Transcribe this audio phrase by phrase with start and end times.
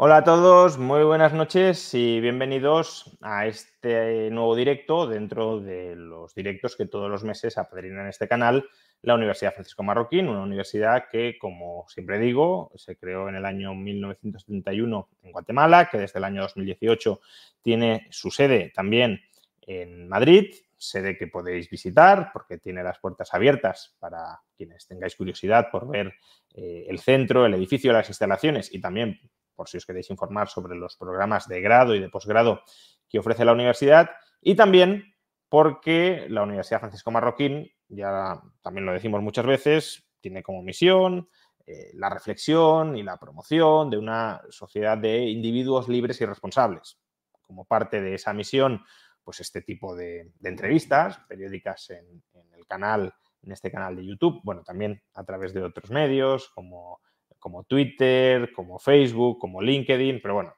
[0.00, 6.36] Hola a todos, muy buenas noches y bienvenidos a este nuevo directo dentro de los
[6.36, 8.64] directos que todos los meses apadrinan este canal
[9.02, 13.74] la Universidad Francisco Marroquín, una universidad que, como siempre digo, se creó en el año
[13.74, 17.20] 1971 en Guatemala, que desde el año 2018
[17.60, 19.20] tiene su sede también
[19.62, 25.72] en Madrid, sede que podéis visitar porque tiene las puertas abiertas para quienes tengáis curiosidad
[25.72, 26.14] por ver
[26.54, 29.18] eh, el centro, el edificio, las instalaciones y también
[29.58, 32.62] por si os queréis informar sobre los programas de grado y de posgrado
[33.08, 34.08] que ofrece la universidad,
[34.40, 35.16] y también
[35.48, 41.28] porque la Universidad Francisco Marroquín, ya también lo decimos muchas veces, tiene como misión
[41.66, 47.00] eh, la reflexión y la promoción de una sociedad de individuos libres y responsables.
[47.42, 48.84] Como parte de esa misión,
[49.24, 54.40] pues este tipo de, entrevistas periódicas en, en, el canal, en este canal de YouTube,
[54.44, 57.00] bueno, también a través de otros medios como
[57.38, 60.54] como Twitter, como Facebook, como LinkedIn, pero bueno,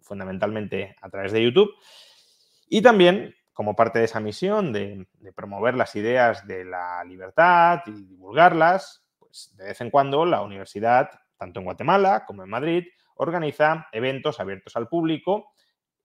[0.00, 1.70] fundamentalmente a través de YouTube.
[2.68, 8.06] Y también como parte de esa misión de, promover las ideas de la libertad y
[8.06, 12.84] divulgarlas, pues de vez en cuando la universidad, tanto en Guatemala como en Madrid,
[13.16, 15.52] organiza eventos abiertos al público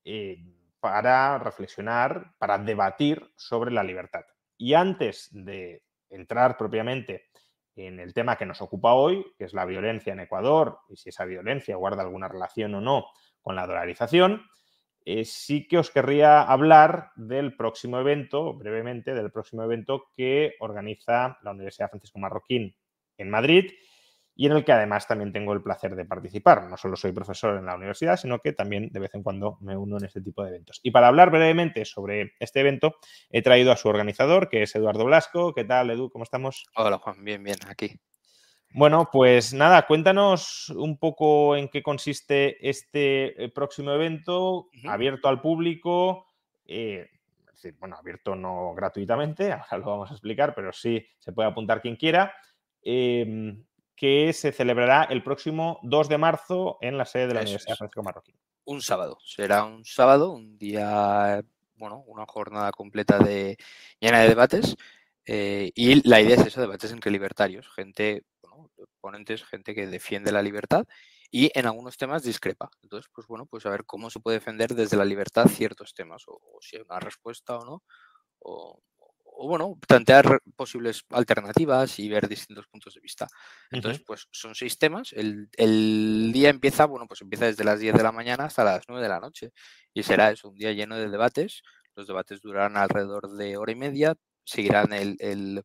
[0.04, 0.38] eh,
[0.82, 4.26] para reflexionar, para debatir sobre la libertad.
[4.58, 7.30] Y antes de entrar propiamente
[7.76, 11.10] en el tema que nos ocupa hoy, que es la violencia en Ecuador, y si
[11.10, 13.06] esa violencia guarda alguna relación o no
[13.42, 14.44] con la dolarización,
[15.08, 21.38] eh, sí que os querría hablar del próximo evento, brevemente, del próximo evento que organiza
[21.44, 22.76] la Universidad Francisco Marroquín
[23.18, 23.72] en Madrid
[24.36, 26.64] y en el que además también tengo el placer de participar.
[26.64, 29.78] No solo soy profesor en la universidad, sino que también de vez en cuando me
[29.78, 30.82] uno en este tipo de eventos.
[30.84, 32.98] Y para hablar brevemente sobre este evento,
[33.30, 35.54] he traído a su organizador, que es Eduardo Blasco.
[35.54, 36.10] ¿Qué tal, Edu?
[36.10, 36.66] ¿Cómo estamos?
[36.76, 37.24] Hola, Juan.
[37.24, 37.98] Bien, bien, aquí.
[38.78, 45.40] Bueno, pues nada, cuéntanos un poco en qué consiste este eh, próximo evento, abierto al
[45.40, 46.26] público.
[46.66, 47.10] Eh,
[47.48, 51.48] es decir, bueno, abierto no gratuitamente, ahora lo vamos a explicar, pero sí se puede
[51.48, 52.34] apuntar quien quiera.
[52.82, 53.64] Em,
[53.96, 58.04] que se celebrará el próximo 2 de marzo en la sede de la Universidad Francisco
[58.04, 58.36] Marroquín.
[58.66, 61.42] Un sábado, será un sábado, un día,
[61.76, 63.58] bueno, una jornada completa de
[64.00, 64.76] llena de debates.
[65.26, 68.70] Eh, y la idea es eso, debates entre libertarios, gente, bueno,
[69.00, 70.86] ponentes, gente que defiende la libertad
[71.32, 72.70] y en algunos temas discrepa.
[72.84, 76.24] Entonces, pues bueno, pues a ver cómo se puede defender desde la libertad ciertos temas,
[76.28, 77.84] o, o si hay una respuesta o no,
[78.46, 78.80] o,
[79.38, 83.28] o bueno, plantear posibles alternativas y ver distintos puntos de vista.
[83.72, 85.14] Entonces, pues son seis temas.
[85.14, 85.50] El,
[86.32, 89.10] día empieza, bueno, pues empieza desde las 10 de la mañana hasta las 9 de
[89.10, 89.52] la noche.
[89.94, 91.62] Y será eso, un día lleno de debates.
[91.96, 94.16] Los debates durarán alrededor de hora y media.
[94.44, 95.64] Seguirán el,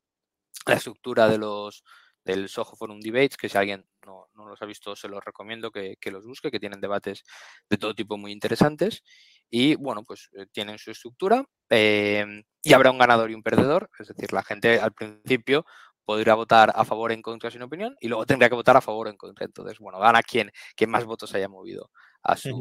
[0.67, 1.85] la estructura de los
[2.25, 5.97] del Soho Forum Debates, que si alguien no, los ha visto, se los recomiendo que,
[5.99, 7.23] que, los busque, que tienen debates
[7.69, 9.03] de todo tipo muy interesantes.
[9.51, 11.45] Y bueno, pues eh, tienen su estructura.
[11.71, 12.25] Eh,
[12.63, 15.65] y habrá un ganador y un perdedor, es decir, la gente al principio
[16.05, 19.07] podrá votar a favor en contra sin opinión y luego tendría que votar a favor
[19.07, 19.47] o en contra.
[19.47, 21.91] Entonces, bueno, gana quien, quien más votos haya movido
[22.23, 22.61] a su,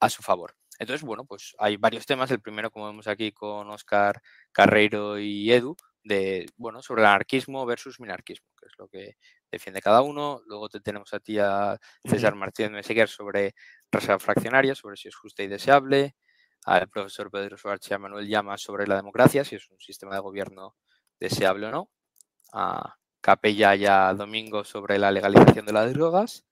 [0.00, 0.54] a su favor.
[0.78, 2.30] Entonces, bueno, pues hay varios temas.
[2.30, 4.20] El primero, como vemos aquí con Oscar
[4.52, 9.16] Carreiro y Edu, de, bueno, sobre el anarquismo versus minarquismo, que es lo que
[9.50, 10.40] defiende cada uno.
[10.46, 13.54] Luego te tenemos a ti a César Martínez Meseguer sobre
[13.90, 16.14] reserva fraccionaria, sobre si es justa y deseable
[16.64, 20.14] al profesor Pedro Suárez y a Manuel Llama sobre la democracia, si es un sistema
[20.14, 20.76] de gobierno
[21.18, 21.90] deseable o no,
[22.52, 26.44] a Capella y a Domingo sobre la legalización de las drogas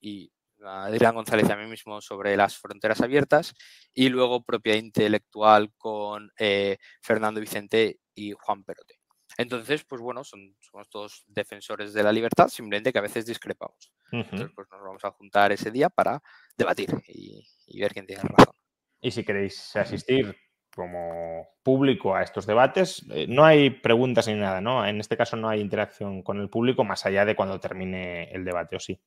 [0.00, 0.32] y
[0.62, 3.54] a Adrián González y a mí mismo sobre las fronteras abiertas
[3.92, 8.99] y luego propiedad intelectual con eh, Fernando Vicente y Juan Perote.
[9.36, 13.92] Entonces, pues bueno, son, somos todos defensores de la libertad, simplemente que a veces discrepamos.
[14.12, 16.20] Entonces, pues nos vamos a juntar ese día para
[16.56, 18.54] debatir y ver quién tiene razón.
[19.00, 20.36] Y si queréis asistir
[20.74, 24.86] como público a estos debates, eh, no hay preguntas ni nada, ¿no?
[24.86, 28.44] En este caso no hay interacción con el público más allá de cuando termine el
[28.44, 29.00] debate, ¿o sí?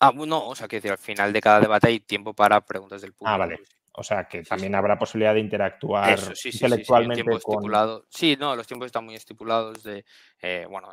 [0.00, 3.12] Ah, no, o sea, que al final de cada debate hay tiempo para preguntas del
[3.12, 3.34] público.
[3.34, 3.60] Ah, vale.
[3.92, 8.04] O sea, que también habrá posibilidad de interactuar intelectualmente con...
[8.08, 10.04] Sí, no, los tiempos están muy estipulados de,
[10.40, 10.92] eh, bueno,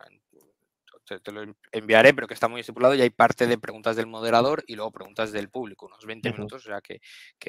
[1.22, 4.64] te, lo enviaré, pero que está muy estipulado y hay parte de preguntas del moderador
[4.68, 7.00] y luego preguntas del público, unos 20 minutos, o sea que,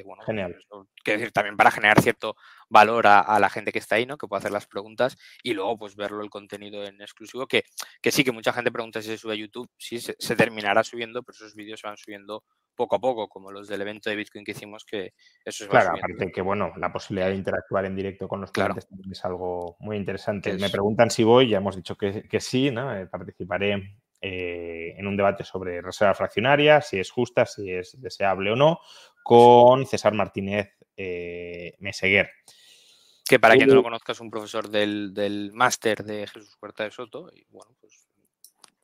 [0.04, 0.56] bueno, Genial.
[1.02, 2.36] quiero decir, también para generar cierto
[2.68, 4.16] valor a, la gente que está ahí, ¿no?
[4.16, 7.64] Que puede hacer las preguntas y luego pues verlo el contenido en exclusivo, que,
[8.00, 11.22] que sí, que mucha gente pregunta si se sube a YouTube, sí, se, terminará subiendo,
[11.22, 12.44] pero esos vídeos se van subiendo
[12.78, 15.12] poco a poco, como los del evento de Bitcoin que hicimos, que
[15.44, 18.86] eso es Claro, aparte que, bueno, la posibilidad de interactuar en directo con los clientes
[19.10, 20.54] es algo muy interesante.
[20.54, 22.96] Me preguntan si voy, ya hemos dicho que, sí, ¿no?
[22.96, 28.52] Eh, participaré eh, en un debate sobre reserva fraccionaria, si es justa, si es deseable
[28.52, 28.78] o no,
[29.24, 32.30] con César Martínez eh, Meseguer.
[33.28, 36.84] Que para quien no lo conozca es un profesor del, del máster de Jesús Puerta
[36.84, 38.07] de Soto y bueno, pues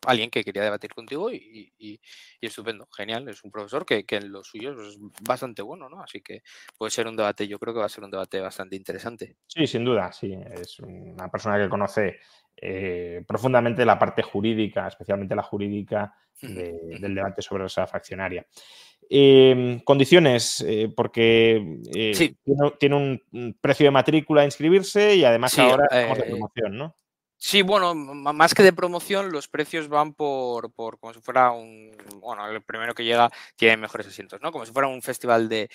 [0.07, 2.01] alguien que quería debatir contigo y,
[2.41, 6.03] estupendo, genial, es un profesor que, en lo suyo es bastante bueno, ¿no?
[6.03, 6.43] Así que
[6.77, 9.37] puede ser un debate, yo creo que va a ser un debate bastante interesante.
[9.47, 12.19] Sí, sin duda, sí, es una persona que conoce
[12.57, 18.47] eh, profundamente la parte jurídica, especialmente la jurídica del debate sobre esa fraccionaria.
[19.09, 22.35] Em, condiciones, eh, porque eh,
[22.79, 26.97] tiene, un precio de matrícula a inscribirse y además ahora estamos de promoción, ¿no?
[27.47, 31.93] Sí, bueno, más que de promoción, los precios van por, por como si fuera un,
[32.21, 34.51] bueno, el primero que llega tiene mejores asientos, ¿no?
[34.51, 35.69] Como si fuera un festival de,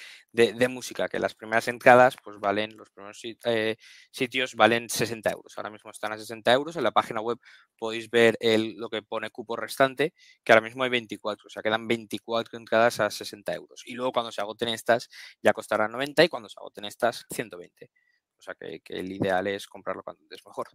[0.67, 3.77] música, que las primeras entradas, pues valen, los primeros eh,
[4.09, 5.53] sitios valen 60 euros.
[5.57, 6.75] Ahora mismo están a 60 euros.
[6.75, 7.37] En la página web
[7.77, 11.61] podéis ver el, lo que pone cupo restante, que ahora mismo hay 24, o sea,
[11.61, 13.83] quedan 24 entradas a 60 euros.
[13.85, 15.07] Y luego cuando se agoten estas,
[15.43, 17.91] ya costará 90 y cuando se agoten estas, 120.
[18.39, 20.69] O sea, que el ideal es comprarlo cuando es mejor.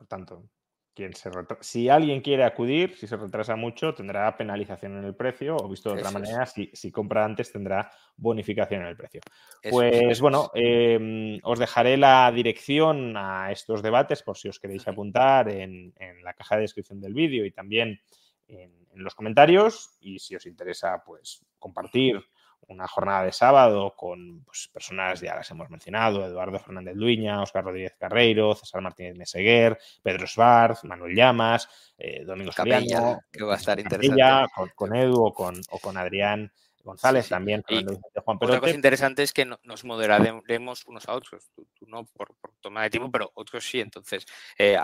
[0.00, 0.48] Por tanto,
[0.94, 1.30] quien se
[1.60, 5.92] si alguien quiere acudir, si se retrasa mucho, tendrá penalización en el precio, o visto
[5.92, 9.20] de otra manera, si, si, compra antes, tendrá bonificación en el precio.
[9.68, 15.50] pues bueno, em, os dejaré la dirección a estos debates por si os queréis apuntar
[15.50, 15.92] en,
[16.22, 18.00] la caja de descripción del vídeo y también
[18.48, 19.98] en, en, los comentarios.
[20.00, 22.24] Y si os interesa, pues compartir
[22.68, 27.64] una jornada de sábado con pues, personas, ya las hemos mencionado, Eduardo Fernández Luña, Oscar
[27.64, 31.68] Rodríguez Carreiro, César Martínez Meseguer, Pedro Svarz, Manuel Llamas,
[31.98, 34.50] eh, Domingo Capella, que va a estar interesante.
[34.74, 36.52] con, Edu o con, o con Adrián
[36.82, 37.62] González también.
[37.68, 41.50] Y otra cosa interesante es que nos moderaremos unos a otros.
[41.54, 43.80] Tú, no por, por, toma de tiempo, pero otros sí.
[43.80, 44.26] Entonces,
[44.58, 44.78] eh,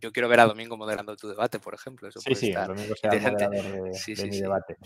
[0.00, 2.08] yo quiero ver a Domingo moderando tu debate, por ejemplo.
[2.08, 4.76] Eso sí, sí, Domingo será moderador de, mi debate.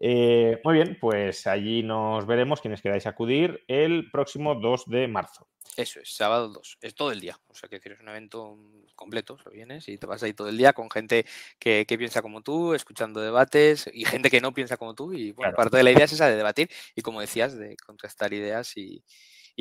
[0.00, 5.48] Eh, muy bien, pues allí nos veremos quienes queráis acudir el próximo 2 de marzo.
[5.76, 7.38] Eso es, sábado 2, es todo el día.
[7.48, 8.58] O sea, que es un evento
[8.94, 11.26] completo, lo vienes y te vas ahí todo el día con gente
[11.58, 15.12] que, piensa como tú, escuchando debates y gente que no piensa como tú.
[15.12, 18.32] Y bueno, parte de la idea es esa de debatir y, como decías, de contrastar
[18.32, 19.04] ideas y,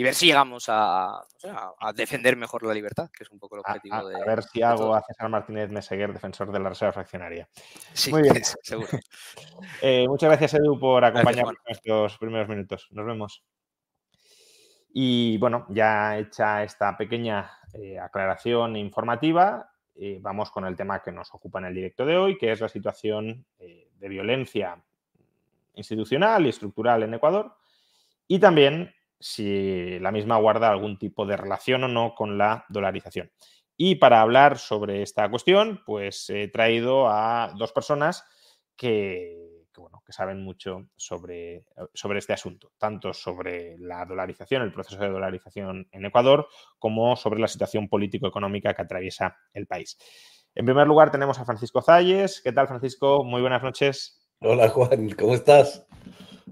[0.01, 1.23] ver si llegamos a,
[1.93, 4.15] defender mejor la libertad, que es un poco el objetivo de.
[4.15, 7.47] A ver si hago a César Martínez Meseguer, defensor de la reserva fraccionaria.
[7.93, 8.41] Sí, Muy bien.
[8.63, 8.87] seguro.
[9.81, 12.87] Eh, muchas gracias, Edu, por acompañarnos en estos primeros minutos.
[12.91, 13.43] Nos vemos.
[14.93, 21.11] Y bueno, ya hecha esta pequeña eh, aclaración informativa, eh, vamos con el tema que
[21.11, 24.81] nos ocupa en el directo de hoy, que es la situación de violencia
[25.75, 27.55] institucional y estructural en Ecuador
[28.27, 28.93] y también
[29.23, 33.31] si la misma guarda algún tipo de relación o no con la dolarización.
[33.77, 38.25] Y para hablar sobre esta cuestión, pues he traído a dos personas
[38.75, 45.01] que bueno, que saben mucho sobre, sobre este asunto, tanto sobre la dolarización, el proceso
[45.01, 46.47] de dolarización en Ecuador,
[46.77, 49.97] como sobre la situación político-económica que atraviesa el país.
[50.55, 52.41] En primer lugar tenemos a Francisco Zayes.
[52.43, 53.23] ¿Qué tal, Francisco?
[53.23, 54.29] Muy buenas noches.
[54.39, 55.09] Hola, Juan.
[55.11, 55.87] ¿Cómo estás?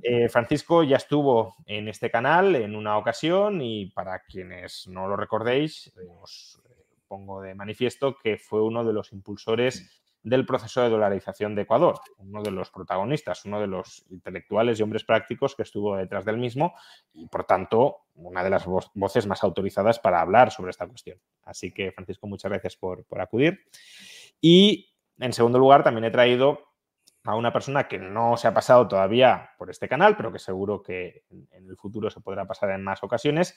[0.01, 5.15] Eh, Francisco ya estuvo en este canal en una ocasión y para quienes no lo
[5.15, 10.81] recordéis, eh, os eh, pongo de manifiesto que fue uno de los impulsores del proceso
[10.81, 15.55] de dolarización de Ecuador, uno de los protagonistas, uno de los intelectuales y hombres prácticos
[15.55, 16.75] que estuvo detrás del mismo
[17.13, 21.17] y, por tanto, una de las voces más autorizadas para hablar sobre esta cuestión.
[21.43, 23.65] Así que, Francisco, muchas gracias por, acudir.
[24.39, 26.70] Y, en segundo lugar, también he traído
[27.23, 30.81] a una persona que no se ha pasado todavía por este canal, pero que seguro
[30.81, 33.55] que en el futuro se podrá pasar en más ocasiones,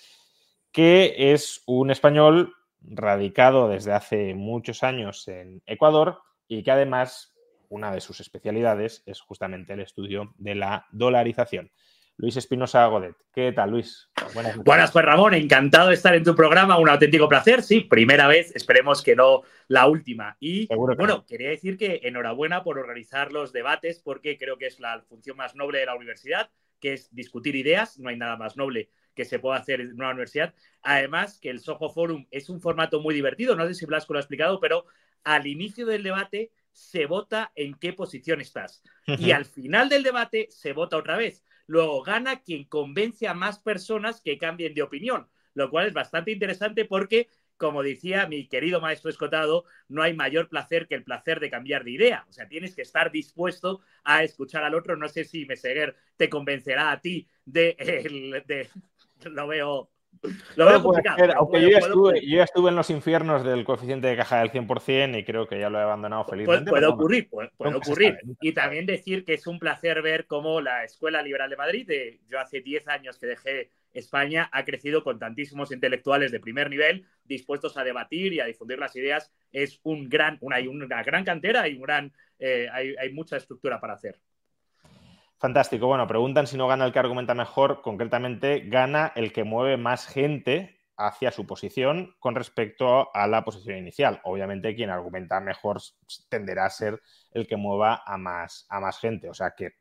[0.71, 7.35] que es un español radicado desde hace muchos años en Ecuador, y que además
[7.69, 11.71] una de sus especialidades es justamente el estudio de la dolarización.
[12.17, 13.17] Luis Espinosa Godet.
[13.35, 14.09] ¿Qué tal, Luis?
[14.35, 18.29] Buenas, Buenas, pues Ramón, encantado de estar en tu programa, un auténtico placer, sí, primera
[18.29, 20.37] vez, esperemos que no la última.
[20.39, 25.01] Y bueno, quería decir que enhorabuena por organizar los debates, porque creo que es la
[25.09, 28.91] función más noble de la universidad, que es discutir ideas, no hay nada más noble
[29.15, 30.55] que se pueda hacer en una universidad.
[30.83, 34.19] Además, que el Soho Forum es un formato muy divertido, no sé si Blasco lo
[34.19, 34.87] ha explicado, pero
[35.25, 38.83] al inicio del debate se vota en qué posición estás.
[39.19, 41.45] Y al final del debate se vota otra vez.
[41.67, 46.31] Luego gana quien convence a más personas que cambien de opinión, lo cual es bastante
[46.33, 51.41] interesante porque, como decía mi querido maestro escotado, no hay mayor placer que el placer
[51.41, 52.27] de cambiar de idea.
[52.29, 54.97] O sea, tienes que estar dispuesto a escuchar al otro.
[54.97, 57.77] No sé si Meseguer te convencerá a ti de,
[58.47, 58.69] de
[59.31, 59.91] lo veo
[60.57, 61.33] lo veo complicado.
[61.37, 64.51] aunque yo, ya estuve, yo, ya estuve, en los infiernos del coeficiente de caja del
[64.51, 66.71] 100% y creo que ya lo he abandonado felizmente.
[66.71, 68.19] Puede, ocurrir, puede, ocurrir.
[68.41, 72.21] y también decir que es un placer ver cómo la Escuela Liberal de Madrid, de,
[72.29, 77.07] yo hace 10 años que dejé España, ha crecido con tantísimos intelectuales de primer nivel
[77.25, 79.33] dispuestos a debatir y a difundir las ideas.
[79.53, 83.95] Es un gran, una gran cantera y un gran, eh, hay, hay mucha estructura para
[83.95, 84.19] hacer.
[85.45, 85.89] Fantástico.
[85.89, 87.83] Bueno, preguntan si no gana el que argumenta mejor.
[87.83, 93.77] Concretamente, gana el que mueve más gente hacia su posición con respecto a la posición
[93.77, 94.23] inicial.
[94.25, 95.83] Obviamente, quien argumenta mejor
[96.31, 96.99] tenderá a ser
[97.33, 99.29] el que mueva a más, a más gente.
[99.29, 99.73] O sea que,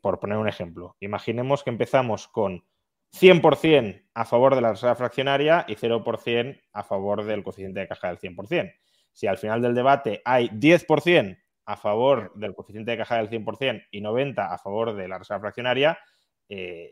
[0.00, 2.64] por poner un ejemplo, imaginemos que empezamos con
[3.12, 8.08] 100% a favor de la reserva fraccionaria y 0% a favor del coeficiente de caja
[8.08, 8.74] del 100%.
[9.12, 11.38] Si al final del debate hay 10%
[11.70, 15.40] a favor del coeficiente de caja del 100% y 90 a favor de la reserva
[15.40, 15.98] fraccionaria,
[16.48, 16.90] eh,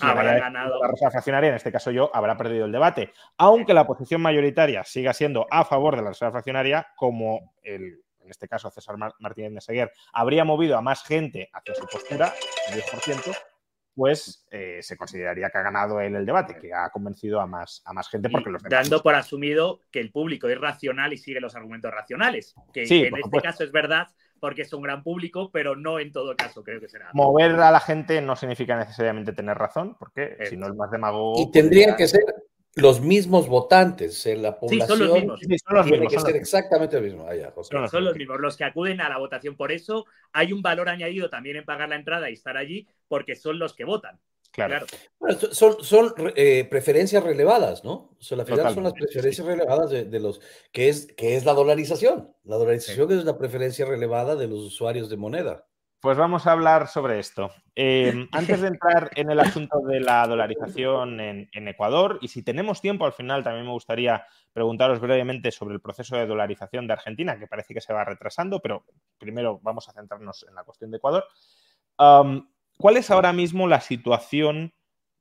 [0.00, 0.82] habrá ganado.
[0.82, 3.14] La reserva fraccionaria, en este caso yo, habrá perdido el debate.
[3.38, 8.30] Aunque la posición mayoritaria siga siendo a favor de la reserva fraccionaria, como el, en
[8.30, 12.34] este caso César Martínez de Seguer, habría movido a más gente hacia su postura,
[12.68, 13.34] el 10%,
[13.94, 17.82] pues eh, se consideraría que ha ganado él el debate, que ha convencido a más,
[17.84, 18.30] a más gente.
[18.30, 22.54] Porque los Dando por asumido que el público es racional y sigue los argumentos racionales.
[22.72, 24.08] Que, en este caso es verdad
[24.40, 27.10] porque es un gran público, pero no en todo caso creo que será.
[27.12, 31.40] Mover a la gente no significa necesariamente tener razón, porque si no es más demagogo.
[31.40, 32.24] Y tendrían que ser
[32.74, 34.98] los mismos votantes en la población.
[34.98, 35.40] Sí, son los mismos.
[35.88, 37.26] Tiene que ser exactamente lo mismo.
[37.90, 38.40] son los mismos.
[38.40, 41.88] Los que acuden a la votación por eso, hay un valor añadido también en pagar
[41.88, 44.18] la entrada y estar allí, porque son los que votan.
[44.52, 44.84] Claro.
[45.52, 48.14] son, son eh, preferencias relevadas, ¿no?
[48.18, 51.54] O sea, la final son las preferencias relevadas de, los, que es, que es la
[51.54, 52.34] dolarización.
[52.44, 55.66] La dolarización es la preferencia relevada de los usuarios de moneda.
[56.02, 57.52] Pues vamos a hablar sobre esto.
[57.76, 62.80] Em, antes de entrar en el asunto de la dolarización en, Ecuador, y si tenemos
[62.80, 67.38] tiempo al final, también me gustaría preguntaros brevemente sobre el proceso de dolarización de Argentina,
[67.38, 68.84] que parece que se va retrasando, pero
[69.16, 71.24] primero vamos a centrarnos en la cuestión de Ecuador.
[71.96, 74.74] ¿Cuál es ahora mismo la situación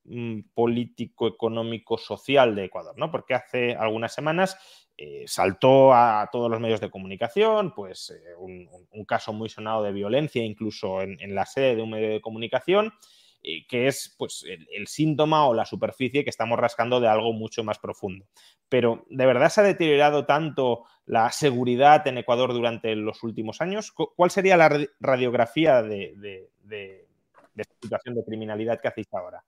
[0.06, 2.96] mm, político, económico, social de Ecuador?
[2.98, 3.12] ¿no?
[3.12, 4.58] Porque hace algunas semanas
[5.04, 9.92] eh, saltó a todos los medios de comunicación, pues eh, un, caso muy sonado de
[9.92, 12.94] violencia, incluso en, la sede de un medio de comunicación,
[13.42, 17.80] que es pues, el, síntoma o la superficie que estamos rascando de algo mucho más
[17.80, 18.28] profundo.
[18.70, 23.92] Pero, ¿de verdad se ha deteriorado tanto la seguridad en Ecuador durante los últimos años?
[23.92, 29.44] ¿Cuál sería la radiografía de, de situación de criminalidad que hacéis ahora?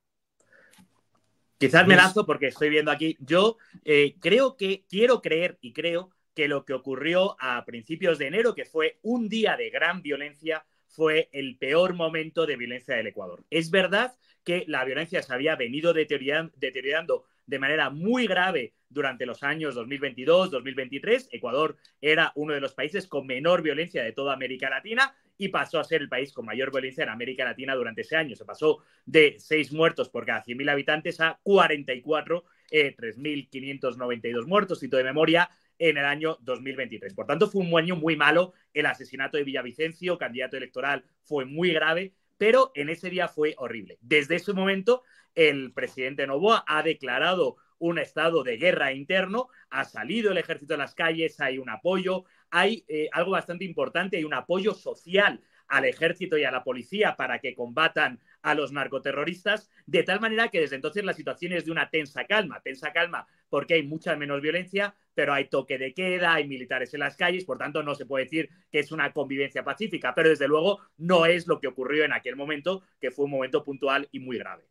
[1.57, 3.17] Quizás me lanzo porque estoy viendo aquí.
[3.19, 8.27] Yo eh, creo que, quiero creer y creo que lo que ocurrió a principios de
[8.27, 13.07] enero, que fue un día de gran violencia, fue el peor momento de violencia del
[13.07, 13.43] Ecuador.
[13.49, 19.43] Es verdad que la violencia se había venido deteriorando de manera muy grave durante los
[19.43, 21.29] años 2022-2023.
[21.31, 25.79] Ecuador era uno de los países con menor violencia de toda América Latina y pasó
[25.79, 28.35] a ser el país con mayor violencia en América Latina durante ese año.
[28.35, 34.97] Se pasó de 6 muertos por cada 100.000 habitantes a 44, eh, 3.592 muertos, cito
[34.97, 37.13] de memoria, en el año 2023.
[37.13, 38.53] Por tanto, fue un año muy malo.
[38.73, 43.97] El asesinato de Villavicencio, candidato electoral, fue muy grave, pero en ese día fue horrible.
[44.01, 45.03] Desde ese momento
[45.35, 50.77] el presidente Novoa ha declarado un estado de guerra interno, ha salido el ejército a
[50.77, 55.85] las calles, hay un apoyo, hay eh, algo bastante importante, hay un apoyo social al
[55.85, 60.59] ejército y a la policía para que combatan a los narcoterroristas, de tal manera que
[60.59, 64.41] desde entonces la situación es de una tensa calma, tensa calma porque hay mucha menos
[64.41, 68.07] violencia, pero hay toque de queda, hay militares en las calles, por tanto no se
[68.07, 72.03] puede decir que es una convivencia pacífica, pero desde luego no es lo que ocurrió
[72.03, 74.63] en aquel momento, que fue un momento puntual y muy grave.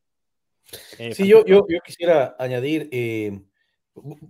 [0.98, 3.40] Eh, sí, yo, yo, quisiera añadir, eh,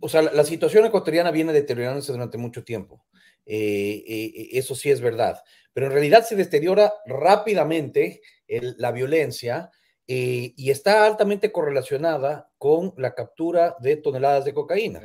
[0.00, 3.06] o sea, la, situación ecuatoriana viene deteriorándose durante mucho tiempo.
[3.46, 8.20] Eh, eso sí es verdad, pero en realidad se deteriora rápidamente
[8.60, 9.70] la violencia
[10.06, 15.00] y está altamente correlacionada con la captura de toneladas de cocaína.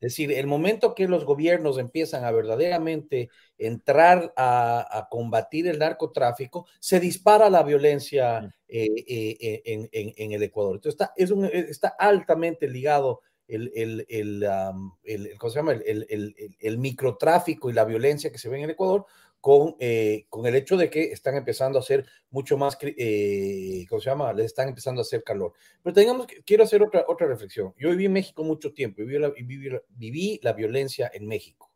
[0.00, 6.66] Es decir, el momento que los gobiernos empiezan a verdaderamente entrar a, combatir el narcotráfico,
[6.78, 10.76] se dispara la violencia eh, eh, eh, en, el Ecuador.
[10.76, 15.72] Entonces, está, es un, está altamente ligado el, el, el, ¿cómo se llama?
[15.72, 19.04] el, microtráfico y la violencia que se ve en el Ecuador
[19.40, 24.00] con, eh, con el hecho de que están empezando a hacer mucho más, eh, ¿cómo
[24.00, 24.32] se llama?
[24.32, 25.52] Les están empezando a hacer calor.
[25.82, 27.74] Pero tengamos, quiero hacer otra, otra reflexión.
[27.78, 31.70] Yo viví en México mucho tiempo, viví la, viví, viví la violencia en México.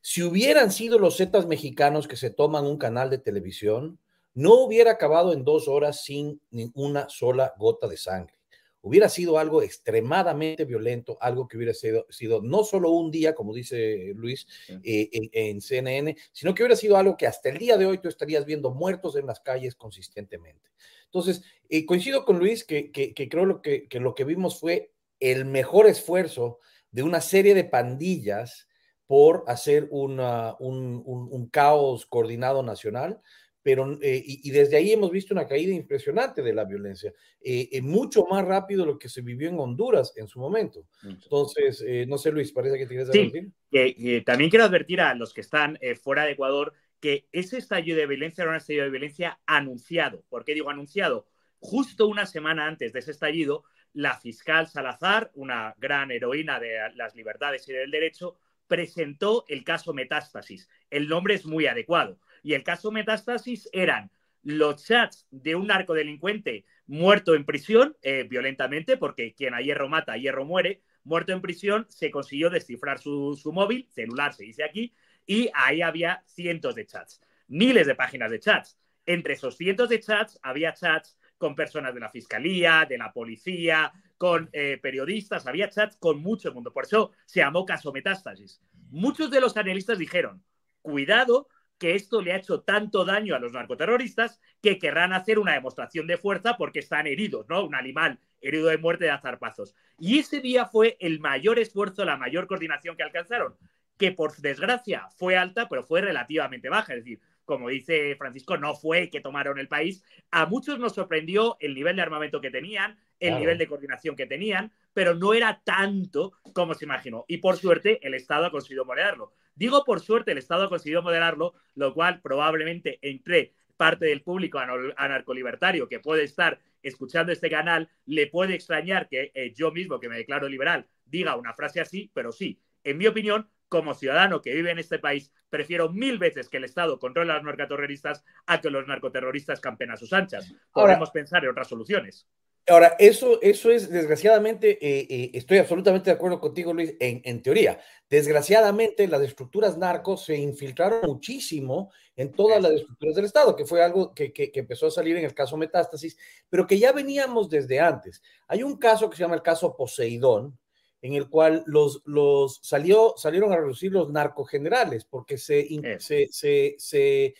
[0.00, 3.98] Si hubieran sido los Zetas mexicanos que se toman un canal de televisión,
[4.34, 8.39] no hubiera acabado en dos horas sin ni una sola gota de sangre
[8.82, 13.54] hubiera sido algo extremadamente violento, algo que hubiera sido, sido no solo un día, como
[13.54, 14.46] dice Luis,
[14.82, 18.08] eh, en, CNN, sino que hubiera sido algo que hasta el día de hoy tú
[18.08, 20.70] estarías viendo muertos en las calles consistentemente.
[21.04, 25.86] Entonces, eh, coincido con Luis que, creo lo que, lo que vimos fue el mejor
[25.86, 26.58] esfuerzo
[26.90, 28.68] de una serie de pandillas
[29.06, 33.20] por hacer un, un caos coordinado nacional,
[33.62, 37.12] pero eh, y, desde ahí hemos visto una caída impresionante de la violencia,
[37.42, 40.86] eh, eh, mucho más rápido de lo que se vivió en Honduras en su momento.
[41.02, 43.30] Entonces, no sé, Luis, parece que tienes sí,
[43.70, 44.24] decir.
[44.24, 48.42] también quiero advertir a los que están fuera de Ecuador que ese estallido de violencia
[48.42, 50.24] era un estallido de violencia anunciado.
[50.28, 51.26] ¿Por qué digo anunciado?
[51.58, 57.14] Justo una semana antes de ese estallido, la fiscal Salazar, una gran heroína de las
[57.14, 58.36] libertades y del derecho,
[58.66, 60.68] presentó el caso Metástasis.
[60.90, 64.10] El nombre es muy adecuado y el caso Metástasis eran
[64.42, 70.12] los chats de un narcodelincuente muerto en prisión eh, violentamente, porque quien a hierro mata,
[70.12, 74.92] a hierro muere, muerto en prisión, se consiguió descifrar su, móvil, celular se dice aquí,
[75.26, 78.78] y ahí había cientos de chats, miles de páginas de chats.
[79.06, 83.92] Entre esos cientos de chats había chats con personas de la fiscalía, de la policía,
[84.18, 86.72] con eh, periodistas, había chats con mucho mundo.
[86.72, 88.60] Por eso se llamó caso Metástasis.
[88.90, 90.42] Muchos de los analistas dijeron,
[90.82, 91.48] cuidado
[91.80, 96.06] que esto le ha hecho tanto daño a los narcoterroristas que querrán hacer una demostración
[96.06, 97.64] de fuerza porque están heridos, ¿no?
[97.64, 99.74] Un animal herido de muerte de azarpazos.
[99.98, 103.56] Y ese día fue el mayor esfuerzo, la mayor coordinación que alcanzaron,
[103.96, 106.92] que por desgracia fue alta, pero fue relativamente baja.
[106.92, 110.04] Es decir, como dice Francisco, no fue que tomaron el país.
[110.30, 114.26] A muchos nos sorprendió el nivel de armamento que tenían, el nivel de coordinación que
[114.26, 117.24] tenían, pero no era tanto como se imaginó.
[117.26, 119.32] Y por suerte, el Estado ha conseguido moderarlo.
[119.60, 124.58] Digo por suerte, el Estado ha conseguido moderarlo, lo cual probablemente entre parte del público
[124.58, 130.08] anarcolibertario que puede estar escuchando este canal, le puede extrañar que eh, yo mismo, que
[130.08, 134.54] me declaro liberal, diga una frase así, pero sí, en mi opinión, como ciudadano que
[134.54, 138.62] vive en este país, prefiero mil veces que el Estado controle a los narcoterroristas a
[138.62, 140.54] que los narcoterroristas campen a sus anchas.
[140.72, 142.26] Podemos pensar en otras soluciones.
[142.68, 147.80] Ahora, eso, eso es, desgraciadamente, eh, eh, estoy absolutamente de acuerdo contigo, Luis, en, teoría.
[148.08, 153.82] Desgraciadamente, las estructuras narcos se infiltraron muchísimo en todas las estructuras del Estado, que fue
[153.82, 156.16] algo que, empezó a salir en el caso Metástasis,
[156.48, 158.22] pero que ya veníamos desde antes.
[158.46, 160.56] Hay un caso que se llama el caso Poseidón,
[161.02, 165.66] en el cual los, los salió, salieron a reducir los narcogenerales, porque se,
[165.98, 167.34] se, se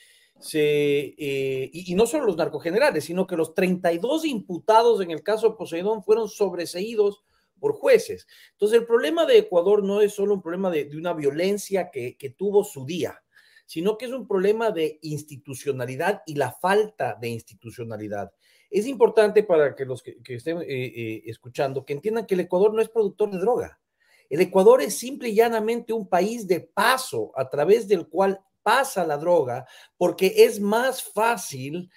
[0.54, 6.02] eh, y, no solo los narcogenerales, sino que los 32 imputados en el caso Poseidón
[6.02, 7.22] fueron sobreseídos
[7.58, 8.26] por jueces.
[8.52, 12.64] Entonces, el problema de Ecuador no es solo un problema de, una violencia que, tuvo
[12.64, 13.22] su día,
[13.66, 18.32] sino que es un problema de institucionalidad y la falta de institucionalidad.
[18.70, 22.72] Es importante para que los que, estén eh, eh, escuchando que entiendan que el Ecuador
[22.72, 23.80] no es productor de droga.
[24.28, 29.06] El Ecuador es simple y llanamente un país de paso a través del cual pasa
[29.06, 31.90] la droga porque es más fácil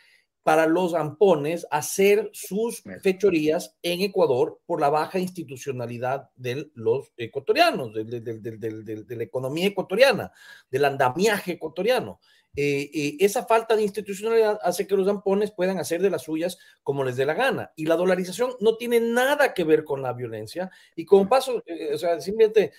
[0.43, 7.93] para los ampones hacer sus fechorías en Ecuador por la baja institucionalidad de los ecuatorianos,
[7.93, 10.32] de, la economía ecuatoriana,
[10.69, 12.19] del andamiaje ecuatoriano.
[12.56, 16.60] Eh, eh, esa falta de institucionalidad hace que los ampones puedan hacer de las suyas
[16.84, 17.71] como les dé la gana.
[17.76, 20.69] Y la dolarización no tiene nada que ver con la violencia.
[20.95, 22.73] Y como paso, eh, o sea, simplemente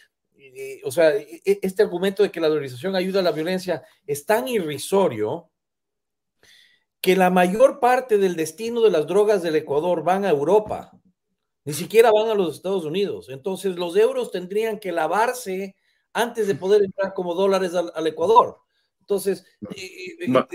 [0.55, 3.83] eh, o sea, e, e, este argumento de que la dolarización ayuda a la violencia
[4.07, 5.51] es tan irrisorio
[7.01, 10.93] que la mayor parte del destino de las drogas del Ecuador van a Europa,
[11.65, 13.29] ni siquiera van a los Estados Unidos.
[13.29, 15.77] Entonces los euros tendrían que lavarse
[16.13, 18.64] antes de poder entrar como dólares al Ecuador.
[19.05, 19.45] Entonces,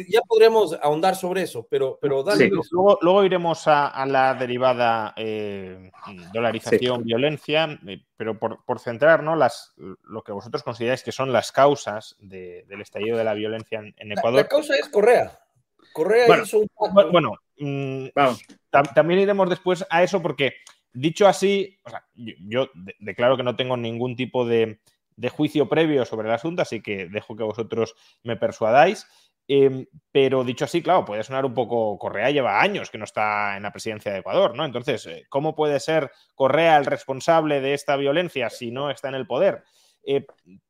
[0.08, 2.50] ya podríamos ahondar sobre eso, pero, pero dale.
[2.72, 5.92] luego, iremos a, la derivada eh,
[6.34, 11.52] dolarización, violencia, eh, pero por, por centrar las, lo que vosotros consideráis que son las
[11.52, 14.42] causas del estallido de la violencia en, Ecuador.
[14.42, 15.40] La, causa es Correa.
[15.94, 18.08] Correa bueno, hizo un Bueno, mm,
[18.96, 20.56] también iremos después a eso porque,
[20.92, 21.78] dicho así,
[22.16, 24.80] yo declaro que no tengo ningún tipo de
[25.20, 29.06] de juicio previo sobre el asunto, así que dejo que vosotros me persuadáis.
[29.50, 31.98] Em, pero dicho así, claro, puede sonar un poco.
[31.98, 34.64] Correa lleva años que no está en la presidencia de Ecuador, ¿no?
[34.64, 39.16] Entonces, eh, ¿cómo puede ser Correa el responsable de esta violencia si no está en
[39.16, 39.64] el poder?
[40.06, 40.26] Eh,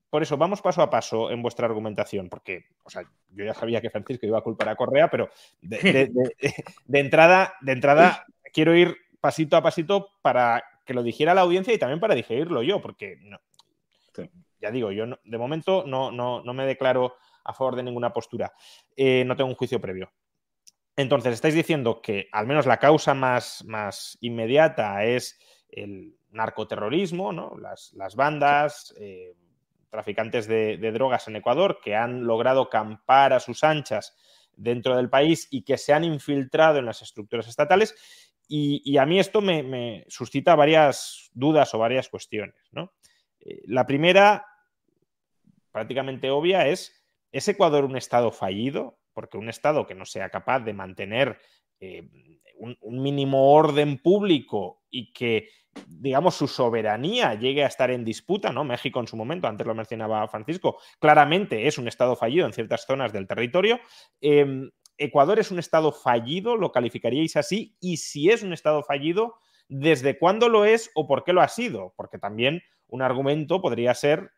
[0.09, 3.81] por eso, vamos paso a paso en vuestra argumentación, porque, o sea, yo ya sabía
[3.81, 5.29] que Francisco iba a culpar a Correa, pero
[5.61, 6.09] de,
[6.91, 11.77] entrada, de entrada quiero ir pasito a pasito para que lo dijera la audiencia y
[11.77, 13.19] también para digerirlo yo, porque
[14.61, 18.53] ya digo, yo de momento no, no, no me declaro a favor de ninguna postura.
[18.95, 20.11] Eh, no tengo un juicio previo.
[20.95, 27.55] Entonces, estáis diciendo que al menos la causa más, más inmediata es el narcoterrorismo, ¿no?
[27.57, 29.33] las, bandas, eh,
[29.89, 34.15] traficantes de, drogas en Ecuador que han logrado campar a sus anchas
[34.55, 37.95] dentro del país y que se han infiltrado en las estructuras estatales.
[38.51, 42.55] Y, a mí esto me, suscita varias dudas o varias cuestiones.
[42.75, 42.87] Eh,
[43.65, 44.45] la primera,
[45.71, 46.99] prácticamente obvia, es
[47.31, 48.99] ¿Es Ecuador un Estado fallido?
[49.13, 51.39] Porque un Estado que no sea capaz de mantener
[51.79, 52.07] eh,
[52.57, 55.49] un, mínimo orden público y que,
[55.87, 58.63] digamos, su soberanía llegue a estar en disputa, ¿no?
[58.63, 62.85] México en su momento, antes lo mencionaba Francisco, claramente es un Estado fallido en ciertas
[62.85, 63.79] zonas del territorio.
[64.19, 66.57] Em, ¿Ecuador es un Estado fallido?
[66.57, 67.77] ¿Lo calificaríais así?
[67.79, 69.35] Y si es un Estado fallido,
[69.69, 71.93] ¿desde cuándo lo es o por qué lo ha sido?
[71.95, 74.31] Porque también un argumento podría ser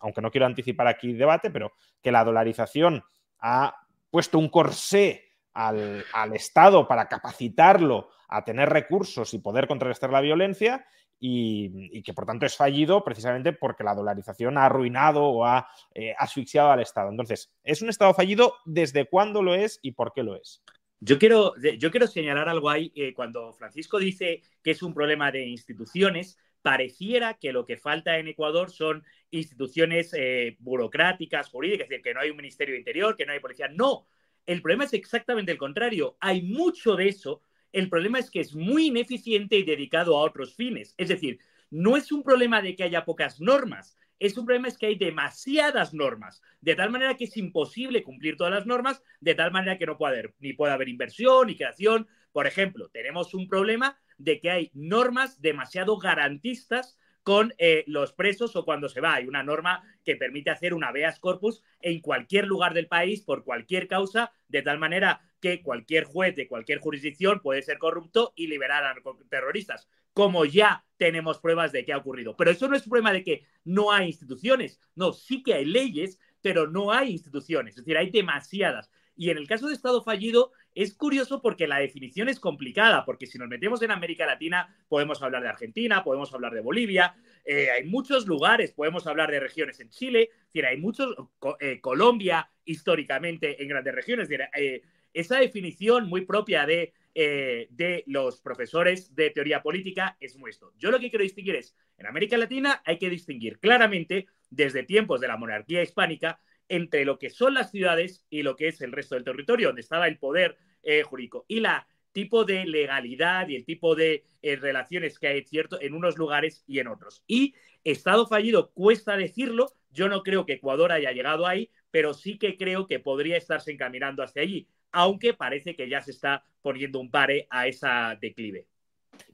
[0.00, 3.04] aunque no quiero anticipar aquí el debate, pero que la dolarización
[3.40, 3.74] ha
[4.10, 6.04] puesto un corsé al,
[6.34, 10.86] Estado para capacitarlo a tener recursos y poder contrarrestar la violencia
[11.18, 16.14] y, que por tanto es fallido precisamente porque la dolarización ha arruinado o ha eh,
[16.16, 17.10] asfixiado al Estado.
[17.10, 18.54] Entonces, ¿es un Estado fallido?
[18.64, 20.62] ¿Desde cuándo lo es y por qué lo es?
[21.00, 22.92] Yo quiero, yo quiero señalar algo ahí.
[22.94, 28.18] Eh, cuando Francisco dice que es un problema de instituciones, pareciera que lo que falta
[28.18, 33.16] en Ecuador son instituciones eh, burocráticas, jurídicas, es decir, que no hay un Ministerio Interior,
[33.16, 33.68] que no hay policía.
[33.68, 34.06] No,
[34.46, 36.16] el problema es exactamente el contrario.
[36.20, 37.42] Hay mucho de eso.
[37.72, 40.94] El problema es que es muy ineficiente y dedicado a otros fines.
[40.96, 41.38] Es decir,
[41.70, 44.96] no es un problema de que haya pocas normas, es un problema es que hay
[44.96, 49.78] demasiadas normas, de tal manera que es imposible cumplir todas las normas, de tal manera
[49.78, 52.08] que no puede haber, ni puede haber inversión ni creación.
[52.32, 58.56] Por ejemplo, tenemos un problema de que hay normas demasiado garantistas con eh, los presos
[58.56, 59.14] o cuando se va.
[59.14, 63.44] Hay una norma que permite hacer un habeas corpus en cualquier lugar del país por
[63.44, 68.46] cualquier causa, de tal manera que cualquier juez de cualquier jurisdicción puede ser corrupto y
[68.46, 68.94] liberar a
[69.28, 72.34] terroristas, como ya tenemos pruebas de que ha ocurrido.
[72.36, 75.64] Pero eso no es un problema de que no hay instituciones, no, sí que hay
[75.64, 78.90] leyes, pero no hay instituciones, es decir, hay demasiadas.
[79.16, 83.26] Y en el caso de Estado fallido, es curioso porque la definición es complicada, porque
[83.26, 87.68] si nos metemos en América Latina, podemos hablar de Argentina, podemos hablar de Bolivia, eh,
[87.68, 91.16] hay muchos lugares, podemos hablar de regiones en Chile, es hay muchos,
[91.58, 99.12] eh, Colombia históricamente en grandes regiones, eh, esa definición muy propia de, de los profesores
[99.16, 100.52] de teoría política es muy.
[100.78, 105.20] Yo lo que quiero distinguir es, en América Latina hay que distinguir claramente desde tiempos
[105.20, 106.38] de la monarquía hispánica
[106.68, 109.80] entre lo que son las ciudades y lo que es el resto del territorio, donde
[109.80, 111.44] estaba el poder eh, jurídico.
[111.48, 115.94] Y la tipo de legalidad y el tipo de eh, relaciones que hay cierto en
[115.94, 117.22] unos lugares y en otros.
[117.26, 117.54] Y
[117.84, 122.56] Estado fallido cuesta decirlo, yo no creo que Ecuador haya llegado ahí, pero sí que
[122.56, 127.10] creo que podría estarse encaminando hacia allí, aunque parece que ya se está poniendo un
[127.10, 128.66] pare a esa declive.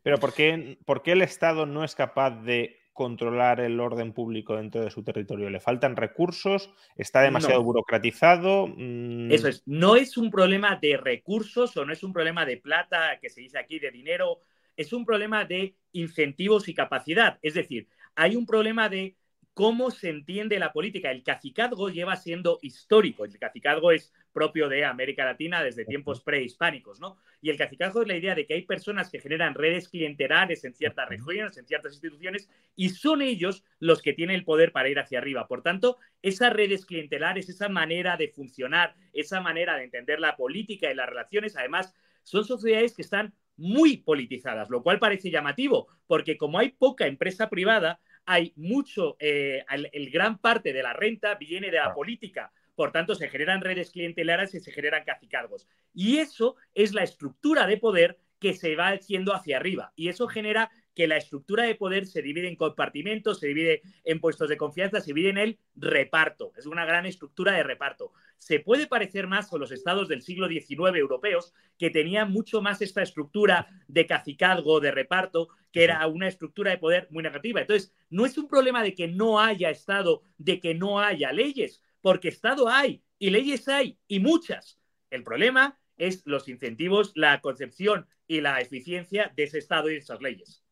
[0.03, 4.57] Pero ¿por qué, por qué el Estado no es capaz de controlar el orden público
[4.57, 5.51] dentro de su territorio?
[5.51, 6.71] ¿Le faltan recursos?
[6.97, 8.69] ¿Está demasiado burocratizado?
[8.69, 9.31] Mm.
[9.31, 13.19] Eso es, no es un problema de recursos o no es un problema de plata,
[13.21, 14.41] que se dice aquí, de dinero,
[14.77, 17.39] es un problema de incentivos y capacidad.
[17.43, 19.17] Es decir, hay un problema de
[19.53, 21.11] cómo se entiende la política.
[21.11, 23.25] El cacicazgo lleva siendo histórico.
[23.25, 27.17] El cacicazgo es propio de América Latina desde tiempos prehispánicos, ¿no?
[27.41, 30.75] Y el cacicazgo es la idea de que hay personas que generan redes clientelares en
[30.75, 34.99] ciertas regiones, en ciertas instituciones, y son ellos los que tienen el poder para ir
[34.99, 35.49] hacia arriba.
[35.49, 40.91] Por tanto, esas redes clientelares, esa manera de funcionar, esa manera de entender la política
[40.91, 46.37] y las relaciones, además, son sociedades que están muy politizadas, lo cual parece llamativo, porque
[46.37, 51.71] como hay poca empresa privada, hay mucho, eh, el, gran parte de la renta viene
[51.71, 52.53] de la política.
[52.75, 55.69] Por tanto, se generan redes clientelares y se generan cacicazgos.
[55.93, 59.93] Y eso es la estructura de poder que se va haciendo hacia arriba.
[59.97, 64.21] Y eso genera que la estructura de poder se divide en compartimentos, se divide en
[64.21, 66.53] puestos de confianza, se divide en el reparto.
[66.57, 68.13] Es una gran estructura de reparto.
[68.39, 72.81] Se puede parecer más con los estados del siglo XIX europeos, que tenían mucho más
[72.81, 77.61] esta estructura de cacicazgo, de reparto, que era una estructura de poder muy negativa.
[77.61, 81.83] Entonces, no es un problema de que no haya estado, de que no haya leyes,
[82.05, 84.79] porque Estado hay Y leyes hay, y muchas.
[85.09, 90.01] El problema es los incentivos, la concepción y la eficiencia de ese Estado y de
[90.01, 90.63] esas leyes.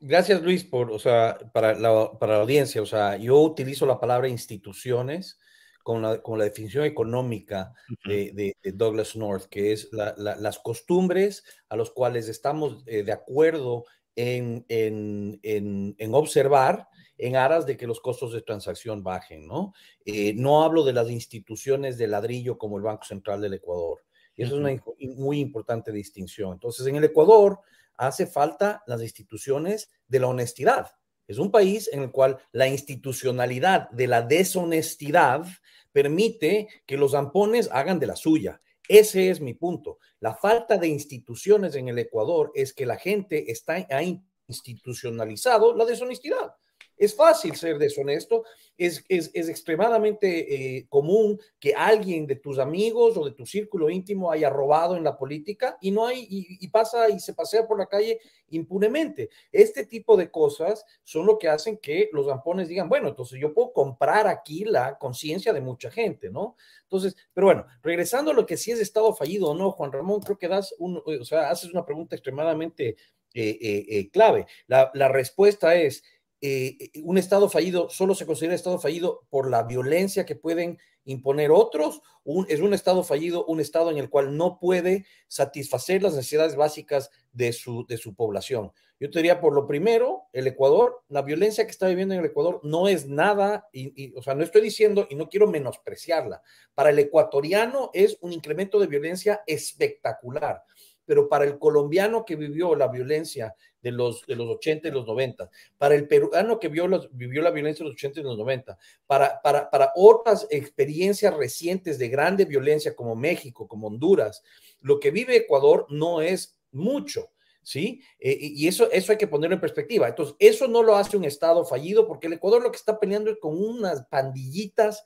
[0.00, 2.82] gracias, Luis, por, o sea, para la, para la audiencia.
[2.82, 5.38] O sea, yo utilizo la palabra instituciones
[5.82, 7.72] con la, con la definición económica
[8.04, 14.66] de, Douglas North, que es las costumbres a los cuales estamos eh, de acuerdo en,
[14.68, 16.86] en, en, observar
[17.18, 19.72] en aras de que los costos de transacción bajen, ¿no?
[20.04, 24.04] Eh, no hablo de las instituciones de ladrillo como el Banco Central del Ecuador.
[24.36, 24.82] Y eso es una
[25.16, 26.52] muy importante distinción.
[26.52, 27.60] Entonces, en el Ecuador
[27.96, 30.90] hace falta las instituciones de la honestidad.
[31.26, 35.46] Es un país en el cual la institucionalidad de la deshonestidad
[35.92, 38.60] permite que los zampones hagan de la suya.
[38.88, 39.98] Ese es mi punto.
[40.20, 44.02] La falta de instituciones en el Ecuador es que la gente está ha
[44.46, 46.54] institucionalizado la deshonestidad.
[46.96, 48.44] Es fácil ser deshonesto,
[48.78, 54.30] es, es, extremadamente eh, común que alguien de tus amigos o de tu círculo íntimo
[54.30, 57.86] haya robado en la política y no hay, y, pasa y se pasea por la
[57.86, 59.30] calle impunemente.
[59.52, 63.54] Este tipo de cosas son lo que hacen que los zampones digan, bueno, entonces yo
[63.54, 66.56] puedo comprar aquí la conciencia de mucha gente, ¿no?
[66.82, 70.20] Entonces, pero bueno, regresando a lo que sí es Estado fallido o no, Juan Ramón,
[70.20, 72.96] creo que das un, o sea, haces una pregunta extremadamente
[73.38, 74.46] eh, eh, clave.
[74.66, 76.02] La, la respuesta es,
[76.40, 80.78] eh, eh, un Estado fallido solo se considera Estado fallido por la violencia que pueden
[81.04, 82.02] imponer otros,
[82.48, 87.10] es un Estado fallido, un Estado en el cual no puede satisfacer las necesidades básicas
[87.32, 88.72] de su, de su población.
[88.98, 92.26] Yo te diría, por lo primero, el Ecuador, la violencia que está viviendo en el
[92.26, 96.42] Ecuador no es nada, y, o sea, no estoy diciendo y no quiero menospreciarla.
[96.74, 100.64] Para el ecuatoriano es un incremento de violencia espectacular
[101.06, 105.06] pero para el colombiano que vivió la violencia de los, de los 80 y los
[105.06, 108.76] 90, para el peruano que vio vivió la violencia de los 80 y los 90,
[109.06, 114.42] para, para, para otras experiencias recientes de grande violencia como México, como Honduras,
[114.80, 117.30] lo que vive Ecuador no es mucho.
[117.66, 118.00] ¿sí?
[118.20, 120.06] Eh, y eso, eso hay que ponerlo en perspectiva.
[120.06, 123.28] Entonces, eso no lo hace un Estado fallido porque el Ecuador lo que está peleando
[123.28, 125.04] es con unas pandillitas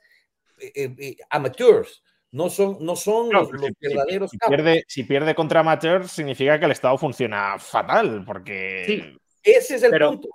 [0.59, 3.49] eh, eh, amateurs, no son, no son los,
[3.81, 4.31] verdaderos.
[4.31, 8.85] Si, pierde, si pierde contra Amateur, significa que el Estado funciona fatal, porque.
[8.87, 10.29] Sí, ese es el punto.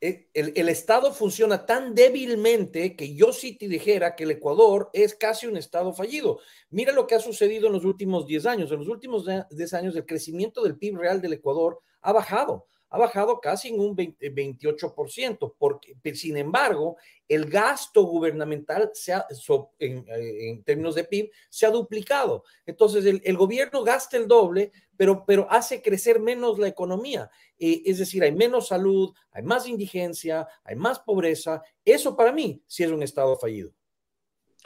[0.00, 5.16] E, el, Estado funciona tan débilmente que yo sí te dijera que el Ecuador es
[5.16, 6.38] casi un Estado fallido.
[6.70, 8.70] Mira lo que ha sucedido en los últimos 10 años.
[8.70, 12.98] En los últimos 10 años, el crecimiento del PIB real del Ecuador ha bajado ha
[12.98, 16.96] bajado casi en un 28%, porque, sin embargo,
[17.28, 19.26] el gasto gubernamental se ha,
[19.78, 22.44] eh, en, términos de PIB se ha duplicado.
[22.64, 27.30] Entonces, el, gobierno gasta el doble, pero, pero hace crecer menos la economía.
[27.58, 31.62] Eh, es decir, hay menos salud, hay más indigencia, hay más pobreza.
[31.84, 33.72] Eso para mí sí es un Estado fallido.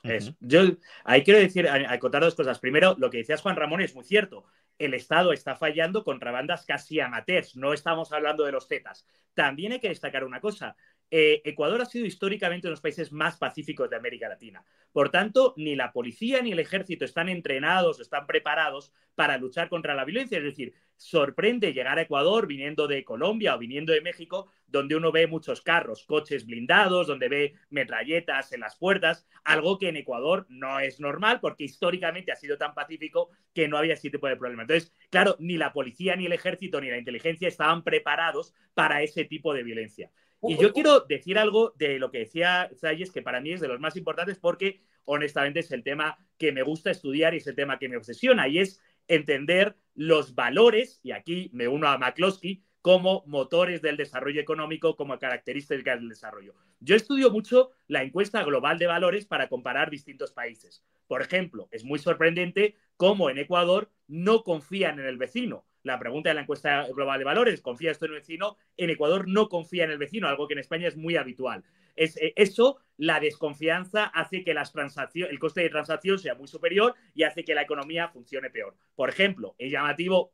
[0.03, 0.35] Eso.
[0.41, 0.62] Yo
[1.05, 2.59] ahí quiero decir, acotar dos cosas.
[2.59, 4.47] Primero, lo que decías Juan Ramón es muy cierto
[4.79, 9.07] el Estado está fallando contra bandas casi amateurs, no estamos hablando de los Zetas.
[9.35, 10.77] También hay que destacar una cosa,
[11.14, 14.64] eh, Ecuador ha sido históricamente uno de los países más pacíficos de América Latina.
[14.92, 19.94] Por tanto, ni la policía ni el ejército están entrenados están preparados para luchar contra
[19.94, 20.38] la violencia.
[20.38, 25.12] Es decir, sorprende llegar a Ecuador viniendo de Colombia o viniendo de México, donde uno
[25.12, 30.46] ve muchos carros, coches blindados, donde ve metralletas en las puertas, algo que en Ecuador
[30.48, 34.37] no es normal porque históricamente ha sido tan pacífico que no había ese tipo de
[34.38, 34.62] problema.
[34.62, 39.27] Entonces, claro, ni la policía, ni el ejército, ni la inteligencia estaban preparados para ese
[39.27, 40.11] tipo de violencia.
[40.42, 43.68] Y yo quiero decir algo de lo que decía Zayes, que para mí es de
[43.68, 47.55] los más importantes porque honestamente es el tema que me gusta estudiar y es el
[47.55, 52.62] tema que me obsesiona y es entender los valores, y aquí me uno a McCloskey,
[52.81, 56.55] como motores del desarrollo económico, como características del desarrollo.
[56.81, 60.85] Yo estudio mucho la encuesta global de valores para comparar distintos países.
[61.07, 66.31] Por ejemplo, es muy sorprendente cómo en Ecuador no confían en el vecino la pregunta
[66.31, 68.57] de la encuesta global de valores, ¿confía esto en el vecino?
[68.77, 71.64] En Ecuador no confía en el vecino, algo que en España es muy habitual.
[71.97, 74.73] Es, eh, eso, la desconfianza hace que las
[75.14, 78.77] el coste de transacción sea muy superior y hace que la economía funcione peor.
[78.95, 80.33] Por ejemplo, es llamativo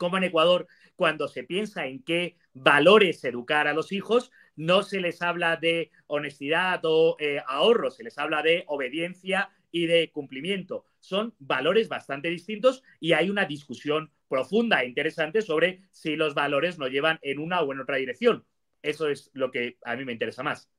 [0.00, 4.98] como en Ecuador, cuando se piensa en qué valores educar a los hijos, no se
[4.98, 10.86] les habla de honestidad o eh, ahorro, se les habla de obediencia y de cumplimiento.
[11.00, 16.78] Son valores bastante distintos y hay una discusión profunda e interesante sobre si los valores
[16.78, 18.46] nos llevan en una o en otra dirección.
[18.80, 20.70] Eso es lo que a mí me interesa más.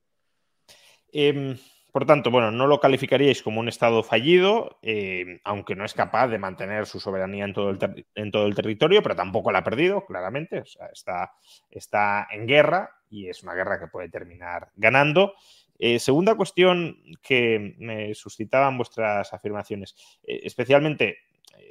[1.12, 1.56] Em,
[1.92, 6.28] por tanto, bueno, no lo calificaríais como un Estado fallido, em, aunque no es capaz
[6.28, 9.64] de mantener su soberanía en todo el, en todo el territorio, pero tampoco la ha
[9.64, 10.60] perdido, claramente.
[10.60, 11.32] O sea, está,
[11.70, 15.34] está en guerra y es una guerra que puede terminar ganando.
[15.78, 21.18] Eh, segunda cuestión que me suscitaban vuestras afirmaciones, eh, especialmente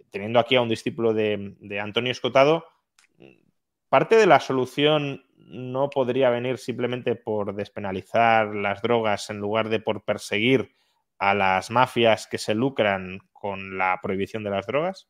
[0.09, 2.65] teniendo aquí a un discípulo de, Antonio Escotado,
[3.89, 9.79] parte de la solución no podría venir simplemente por despenalizar las drogas en lugar de
[9.79, 10.71] por perseguir
[11.17, 15.09] a las mafias que se lucran con la prohibición de las drogas?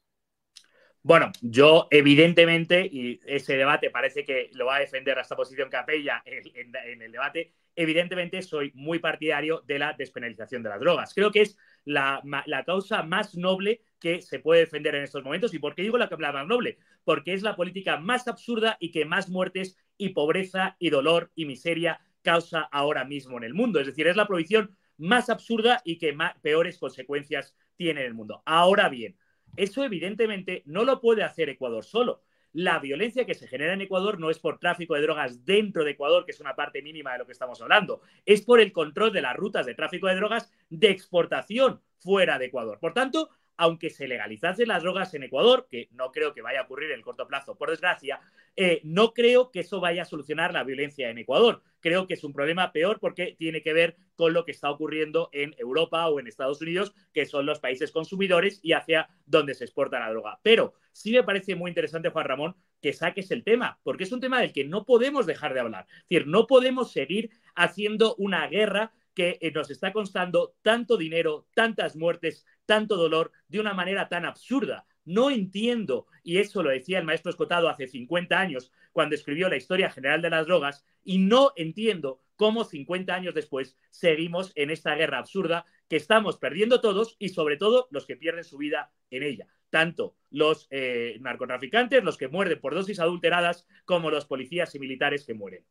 [1.03, 6.21] Bueno, yo evidentemente, y ese debate parece que lo va a defender esta posición Capella
[6.25, 11.13] en, en, el debate, evidentemente soy muy partidario de la despenalización de las drogas.
[11.13, 15.53] Creo que es la, la, causa más noble que se puede defender en estos momentos.
[15.53, 16.79] ¿Y por qué digo la, la más noble?
[17.05, 21.45] Porque es la política más absurda y que más muertes y pobreza y dolor y
[21.45, 23.79] miseria causa ahora mismo en el mundo.
[23.79, 28.13] Es decir, es la prohibición más absurda y que más, peores consecuencias tiene en el
[28.13, 28.43] mundo.
[28.45, 29.17] Ahora bien,
[29.55, 32.23] eso evidentemente no lo puede hacer Ecuador solo.
[32.53, 35.91] La violencia que se genera en Ecuador no es por tráfico de drogas dentro de
[35.91, 39.13] Ecuador, que es una parte mínima de lo que estamos hablando, es por el control
[39.13, 42.79] de las rutas de tráfico de drogas de exportación fuera de Ecuador.
[42.79, 43.29] Por tanto,
[43.61, 46.97] aunque se legalizasen las drogas en Ecuador, que no creo que vaya a ocurrir en
[46.97, 48.19] el corto plazo, por desgracia,
[48.55, 51.61] eh, no creo que eso vaya a solucionar la violencia en Ecuador.
[51.79, 55.29] Creo que es un problema peor porque tiene que ver con lo que está ocurriendo
[55.31, 59.65] en Europa o en Estados Unidos, que son los países consumidores y hacia donde se
[59.65, 60.39] exporta la droga.
[60.41, 64.21] Pero sí me parece muy interesante, Juan Ramón, que saques el tema, porque es un
[64.21, 65.85] tema del que no podemos dejar de hablar.
[65.87, 71.47] Es decir, no podemos seguir haciendo una guerra que eh, nos está costando tanto dinero,
[71.53, 74.85] tantas muertes, tanto dolor de una manera tan absurda.
[75.03, 79.57] No entiendo, y eso lo decía el maestro Escotado hace 50 años, cuando escribió la
[79.57, 84.95] historia general de las drogas, y no entiendo cómo 50 años después seguimos en esta
[84.95, 89.23] guerra absurda que estamos perdiendo todos y sobre todo los que pierden su vida en
[89.23, 89.47] ella.
[89.69, 95.25] Tanto los eh, narcotraficantes, los que mueren por dosis adulteradas, como los policías y militares
[95.25, 95.65] que mueren.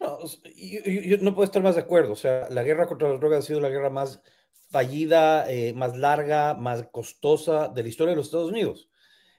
[0.00, 0.18] No,
[0.56, 2.12] yo, no puedo estar más de acuerdo.
[2.12, 4.20] O sea, la guerra contra las drogas ha sido la guerra más
[4.70, 8.88] fallida, eh, más larga, más costosa de la historia de los Estados Unidos.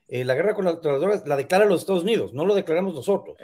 [0.07, 3.35] Eh, la guerra contra las drogas la declaran los Estados Unidos, no lo declaramos nosotros.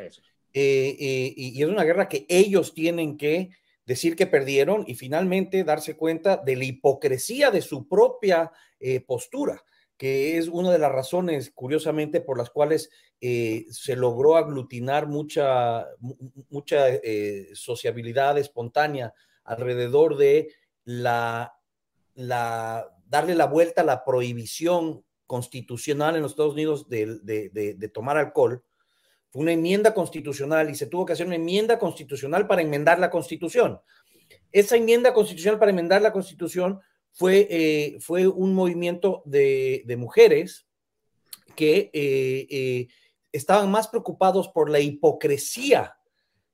[0.54, 3.50] Eh, y, es una guerra que ellos tienen que
[3.86, 8.52] decir que perdieron y finalmente darse cuenta de la hipocresía de su propia
[9.06, 9.64] postura
[10.02, 15.86] que es una de las razones, curiosamente, por las cuales eh, se logró aglutinar mucha,
[16.50, 21.54] mucha eh, sociabilidad espontánea alrededor de la,
[22.16, 28.64] darle la vuelta a la prohibición constitucional en los Estados Unidos de tomar alcohol.
[29.30, 33.12] Fue una enmienda constitucional y se tuvo que hacer una enmienda constitucional para enmendar la
[33.12, 33.80] constitución.
[34.52, 36.82] Esa enmienda constitucional para enmendar la constitución
[37.12, 40.66] fue, eh, fue un movimiento de, mujeres
[41.56, 42.88] que eh, eh,
[43.32, 45.98] estaban más preocupados por la hipocresía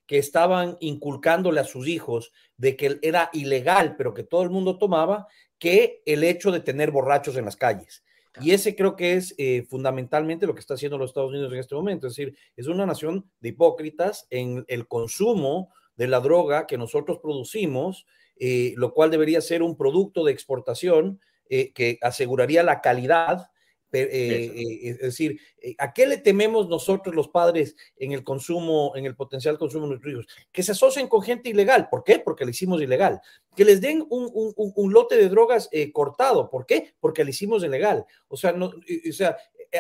[0.05, 4.77] que estaban inculcándole a sus hijos de que era ilegal, pero que todo el mundo
[4.77, 5.27] tomaba,
[5.59, 8.05] que el hecho de tener borrachos en las calles.
[8.39, 9.35] Y ese creo que es
[9.67, 12.07] fundamentalmente lo que está haciendo los Estados Unidos en este momento.
[12.07, 17.19] Es decir, es una nación de hipócritas en el consumo de la droga que nosotros
[17.19, 18.05] producimos
[18.39, 21.19] eh, lo cual debería ser un producto de exportación
[21.49, 23.49] eh, que aseguraría la calidad.
[23.93, 25.39] Eh, es decir,
[25.77, 29.91] ¿a qué le tememos nosotros los padres en el consumo, en el potencial consumo de
[29.91, 30.27] nuestros hijos?
[30.51, 31.87] Que se asocien con gente ilegal.
[31.89, 32.19] ¿Por qué?
[32.19, 33.21] Porque le hicimos ilegal.
[33.55, 36.49] Que les den un, lote de drogas cortado.
[36.49, 36.93] ¿Por qué?
[36.99, 38.05] Porque le hicimos ilegal.
[38.27, 39.37] O sea, no, o sea,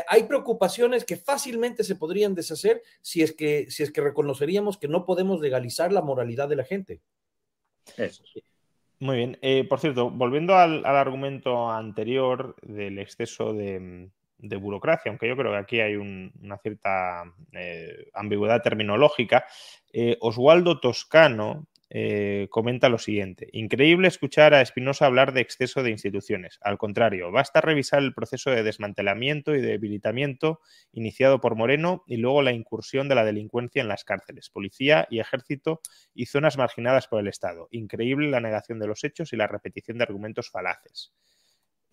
[0.07, 4.87] hay preocupaciones que fácilmente se podrían deshacer si es que, si es que reconoceríamos que
[4.87, 7.01] no podemos legalizar la moralidad de la gente.
[7.95, 8.23] Eso
[8.99, 9.37] Muy bien.
[9.41, 14.09] Eh, por cierto, volviendo al, argumento anterior del exceso de,
[14.59, 17.23] burocracia, aunque yo creo que aquí hay una cierta
[17.53, 19.45] eh, ambigüedad terminológica,
[19.93, 23.47] eh, Oswaldo Toscano eh, comenta lo siguiente.
[23.53, 26.59] Increíble escuchar a Espinosa hablar de exceso de instituciones.
[26.61, 30.59] Al contrario, basta revisar el proceso de desmantelamiento y debilitamiento
[30.91, 35.19] iniciado por Moreno y luego la incursión de la delincuencia en las cárceles, policía y
[35.19, 35.81] ejército
[36.13, 37.69] y zonas marginadas por el Estado.
[37.71, 41.13] Increíble la negación de los hechos y la repetición de argumentos falaces.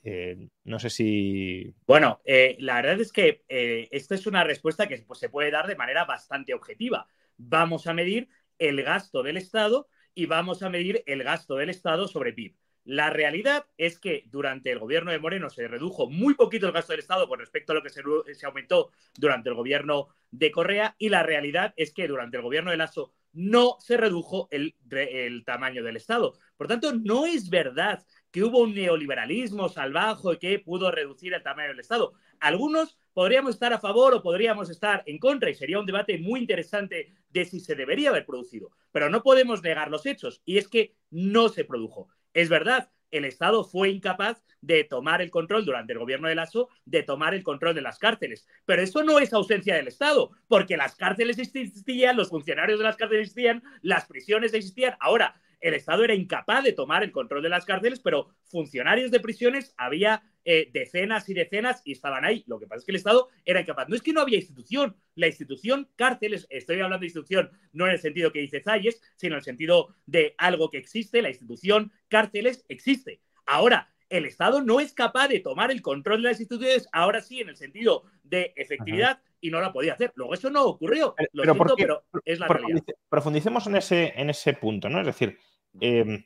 [0.02, 1.72] Eh, no sé si.
[1.87, 5.68] Bueno, eh, la verdad es que esta es una respuesta que pues, se puede dar
[5.68, 7.07] de manera bastante objetiva.
[7.37, 12.09] Vamos a medir el gasto del Estado y vamos a medir el gasto del Estado
[12.09, 12.55] sobre PIB.
[12.84, 16.92] La realidad es que durante el gobierno de Moreno se redujo muy poquito el gasto
[16.92, 21.09] del Estado con respecto a lo que se, aumentó durante el gobierno de Correa y
[21.09, 25.82] la realidad es que durante el gobierno de Lasso no se redujo el, el tamaño
[25.82, 26.34] del Estado.
[26.59, 31.68] Por tanto, no es verdad que hubo un neoliberalismo salvaje que pudo reducir el tamaño
[31.68, 32.12] del Estado.
[32.38, 36.40] Algunos podríamos estar a favor o podríamos estar en contra y sería un debate muy
[36.40, 40.68] interesante de si se debería haber producido, pero no podemos negar los hechos y es
[40.68, 42.08] que no se produjo.
[42.34, 46.68] Es verdad, el Estado fue incapaz de tomar el control durante el gobierno de Lasso,
[46.84, 48.46] de tomar el control de las cárceles.
[48.64, 52.96] Pero eso no es ausencia del Estado, porque las cárceles existían, los funcionarios de las
[52.96, 54.96] cárceles existían, las prisiones existían.
[54.98, 59.18] Ahora, el Estado era incapaz de tomar el control de las cárceles, pero funcionarios de
[59.18, 62.44] prisiones había eh, decenas y decenas y estaban ahí.
[62.46, 63.88] Lo que pasa es que el Estado era incapaz.
[63.88, 64.94] No es que no había institución.
[65.14, 69.36] La institución cárceles, estoy hablando de institución no en el sentido que dice Zayes, sino
[69.36, 71.22] en el sentido de algo que existe.
[71.22, 73.22] La institución cárceles existe.
[73.46, 77.40] Ahora, el Estado no es capaz de tomar el control de las instituciones, ahora sí,
[77.40, 80.12] en el sentido de efectividad, y no la podía hacer.
[80.14, 81.14] Luego eso no ocurrió.
[81.32, 82.82] Lo pero, siento, pero es la realidad.
[83.08, 85.00] Profundicemos en ese, en ese punto, ¿no?
[85.00, 85.38] Es decir,
[85.81, 86.25] eh,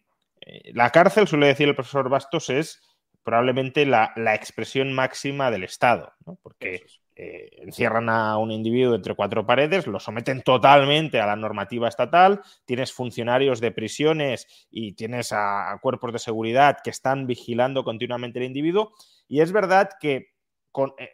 [0.73, 2.81] la cárcel, suele decir el profesor Bastos, es
[3.29, 9.87] probablemente la, expresión máxima del Estado, porque eh, encierran a un individuo entre cuatro paredes,
[9.87, 16.15] lo someten totalmente a la normativa estatal, tienes funcionarios de prisiones y tienes a, cuerpos
[16.15, 18.95] de seguridad que están vigilando continuamente el individuo,
[19.27, 20.29] y es verdad que
[20.73, 21.13] con, eh,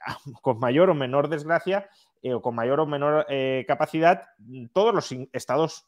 [0.40, 1.90] con mayor o menor desgracia
[2.22, 3.26] eh, o con mayor o menor
[3.66, 4.22] capacidad,
[4.72, 5.86] todos los estados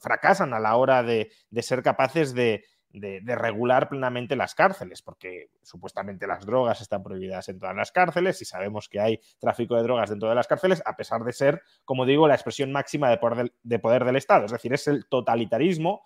[0.00, 1.30] fracasan a la hora de
[1.62, 2.64] ser capaces de,
[3.00, 8.40] de, regular plenamente las cárceles, porque supuestamente las drogas están prohibidas en todas las cárceles
[8.40, 11.62] y sabemos que hay tráfico de drogas dentro de las cárceles, a pesar de ser,
[11.84, 14.46] como digo, la expresión máxima de poder del, de poder del Estado.
[14.46, 16.02] Es decir, es el totalitarismo,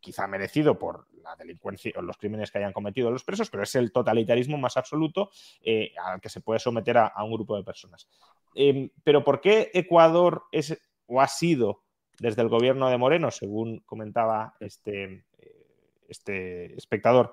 [0.00, 3.74] quizá merecido por la delincuencia o los crímenes que hayan cometido los presos, pero es
[3.74, 5.30] el totalitarismo más absoluto
[5.62, 8.08] eh, al que se puede someter a, un grupo de personas.
[8.54, 11.84] Em, pero ¿por qué Ecuador es o ha sido
[12.18, 15.24] desde el gobierno de Moreno, según comentaba este,
[16.08, 17.32] este espectador,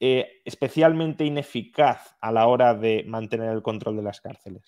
[0.00, 4.62] eh, especialmente ineficaz a la hora de mantener el control de las cárceles?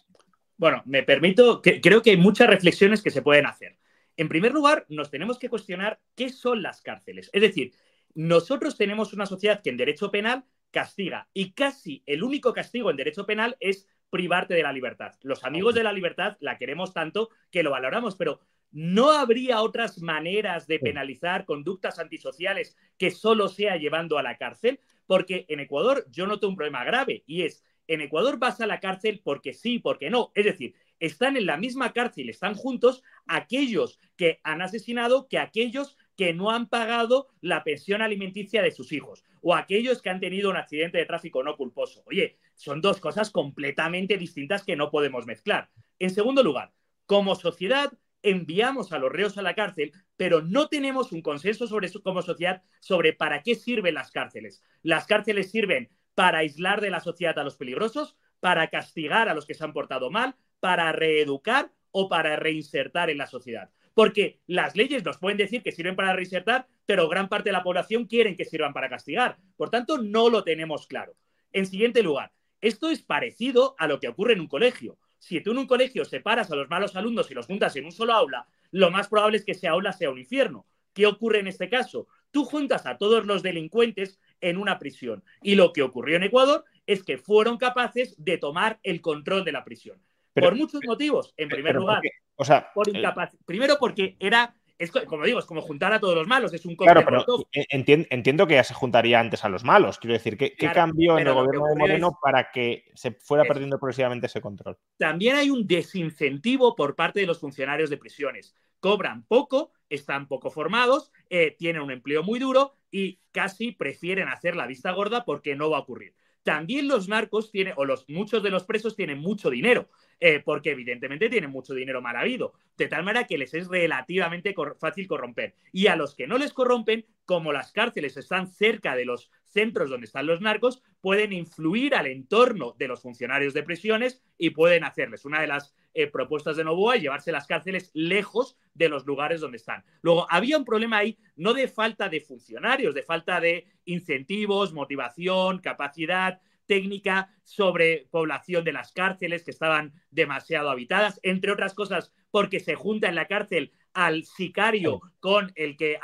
[0.57, 3.79] Bueno, me permito, que, creo que hay muchas reflexiones que se pueden hacer.
[4.21, 7.31] En primer lugar, nos tenemos que cuestionar qué son las cárceles.
[7.33, 7.73] Es decir,
[8.15, 12.99] nosotros tenemos una sociedad que en derecho penal castiga y casi el único castigo en
[12.99, 15.15] derecho penal es privarte de la libertad.
[15.23, 18.41] Los amigos de la libertad la queremos tanto que lo valoramos, pero
[18.73, 24.79] ¿No habría otras maneras de penalizar conductas antisociales que solo sea llevando a la cárcel?
[25.07, 28.79] Porque en Ecuador yo noto un problema grave y es, en Ecuador vas a la
[28.79, 30.31] cárcel porque sí, porque no.
[30.37, 35.97] Es decir, están en la misma cárcel, están juntos aquellos que han asesinado que aquellos
[36.17, 40.51] que no han pagado la pensión alimenticia de sus hijos o aquellos que han tenido
[40.51, 42.03] un accidente de tráfico no culposo.
[42.07, 45.71] Oye, son dos cosas completamente distintas que no podemos mezclar.
[45.99, 46.73] En segundo lugar,
[47.07, 47.93] como sociedad
[48.23, 52.63] enviamos a los reos a la cárcel, pero no tenemos un consenso sobre como sociedad
[52.81, 54.63] sobre para qué sirven las cárceles.
[54.83, 59.47] Las cárceles sirven para aislar de la sociedad a los peligrosos, para castigar a los
[59.47, 63.71] que se han portado mal, para reeducar o para reinsertar en la sociedad.
[63.95, 67.63] Porque las leyes nos pueden decir que sirven para reinsertar, pero gran parte de la
[67.63, 69.39] población quieren que sirvan para castigar.
[69.57, 71.15] Por tanto, no lo tenemos claro.
[71.53, 75.53] En siguiente lugar, esto es parecido a lo que ocurre en un colegio si tú
[75.53, 78.49] en un colegio separas a los malos alumnos y los juntas en un solo aula,
[78.73, 80.67] lo más probable es que ese aula sea un infierno.
[80.95, 82.09] ¿Qué ocurre en este caso?
[82.33, 85.23] Tú juntas a todos los delincuentes en una prisión.
[85.43, 89.53] Y lo que ocurrió en Ecuador es que fueron capaces de tomar el control de
[89.53, 90.03] la prisión.
[90.35, 91.35] Por muchos motivos.
[91.37, 92.03] En primer lugar,
[92.37, 93.03] o sea, por eh,
[93.47, 96.75] Primero porque era es como digo, es como juntar a todos los malos, es un
[96.75, 99.99] Claro, pero entiendo, que ya se juntaría antes a los malos.
[99.99, 104.27] Quiero decir, ¿qué, cambió en el gobierno de Moreno para que se fuera perdiendo progresivamente
[104.27, 104.79] ese control?
[104.97, 108.55] También hay un desincentivo por parte de los funcionarios de prisiones.
[108.81, 114.57] Cobran poco, están poco formados, eh, tienen un empleo muy duro y casi prefieren hacer
[114.57, 116.15] la vista gorda porque no va a ocurrir.
[116.43, 119.89] También los narcos tienen, o los, muchos de los presos tienen mucho dinero.
[120.23, 124.55] Eh, porque evidentemente tienen mucho dinero mal habido, de tal manera que les es relativamente
[124.79, 125.55] fácil corromper.
[125.73, 129.91] Y a los que no les corrompen, como las cárceles están cerca de los centros
[129.91, 134.85] donde están los narcos, pueden influir al entorno de los funcionarios de prisiones y pueden
[134.85, 135.25] hacerles.
[135.25, 139.57] Una de las eh, propuestas de Novoa llevarse las cárceles lejos de los lugares donde
[139.57, 139.85] están.
[140.03, 145.59] Luego, había un problema ahí no de falta de funcionarios, de falta de incentivos, motivación,
[145.59, 152.61] capacidad, técnica sobre población de las cárceles que estaban demasiado habitadas, entre otras cosas porque
[152.61, 155.99] se junta en la cárcel al sicario con el que,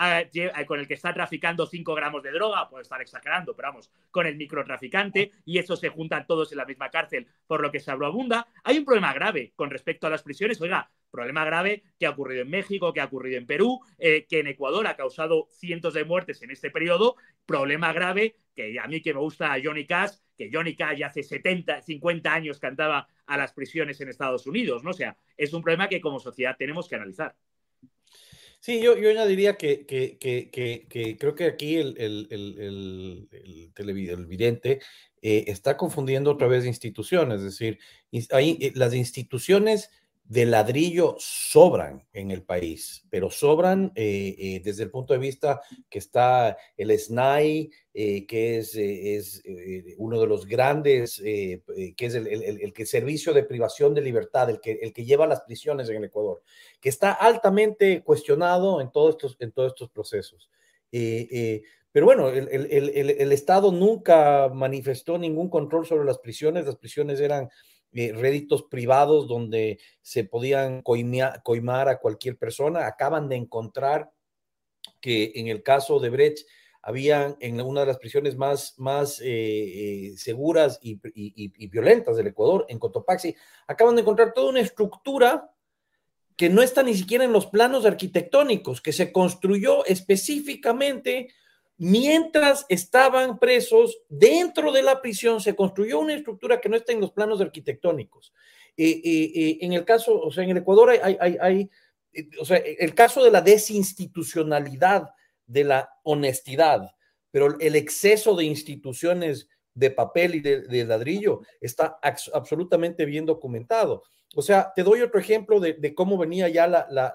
[0.67, 4.27] con el que está traficando 5 gramos de droga, puedo estar exagerando, pero vamos, con
[4.27, 7.91] el microtraficante, y eso se juntan todos en la misma cárcel, por lo que se
[7.91, 8.47] abunda.
[8.65, 10.61] Hay un problema grave con respecto a las prisiones.
[10.61, 14.41] Oiga, problema grave que ha ocurrido en México, que ha ocurrido en Perú, eh, que
[14.41, 17.17] en Ecuador ha causado cientos de muertes en este periodo.
[17.47, 21.83] Problema grave que a mí que me gusta Johnny Cash, que Johnny Cash hace 70,
[21.83, 24.91] 50 años cantaba a las prisiones en Estados Unidos, ¿no?
[24.91, 27.37] O sea, es un problema que como sociedad tenemos que analizar.
[28.61, 34.81] Sí, yo, yo añadiría que, que, que, creo que aquí el, el, el, el televidente
[35.23, 37.79] eh, está confundiendo otra vez instituciones, es decir,
[38.33, 39.91] hay, eh, las instituciones
[40.29, 45.61] de ladrillo sobran en el país, pero sobran eh, eh, desde el punto de vista
[45.89, 49.43] que está el SNAI, eh, que es, es
[49.99, 51.63] uno de los grandes, que
[51.97, 55.43] es el, el, el, servicio de privación de libertad, el que, el que lleva las
[55.43, 56.43] prisiones en el Ecuador,
[56.81, 60.51] que está altamente cuestionado en todos estos, en todos estos procesos.
[60.91, 67.49] pero bueno, el Estado nunca manifestó ningún control sobre las prisiones, las prisiones eran
[67.93, 72.87] eh, réditos privados donde se podían coimar a cualquier persona.
[72.87, 74.11] Acaban de encontrar
[75.01, 76.47] que en el caso de Brecht
[76.83, 81.01] habían en una de las prisiones más, más eh, eh, seguras y,
[81.67, 83.35] violentas del Ecuador, en Cotopaxi,
[83.67, 85.51] acaban de encontrar toda una estructura
[86.37, 91.29] que no está ni siquiera en los planos arquitectónicos, que se construyó específicamente
[91.79, 97.01] Mientras estaban presos dentro de la prisión, se construyó una estructura que no está en
[97.01, 98.33] los planos arquitectónicos.
[98.79, 101.71] Eh, eh, eh, en el caso, o sea, en el Ecuador hay, hay,
[102.41, 105.11] o sea, el caso de la desinstitucionalidad,
[105.47, 106.91] de la honestidad,
[107.31, 114.03] pero el exceso de instituciones de papel y de, ladrillo está absolutamente bien documentado.
[114.35, 116.67] O sea, te doy otro ejemplo de, cómo venía ya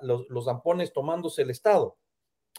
[0.01, 1.97] los, los zampones tomándose el Estado.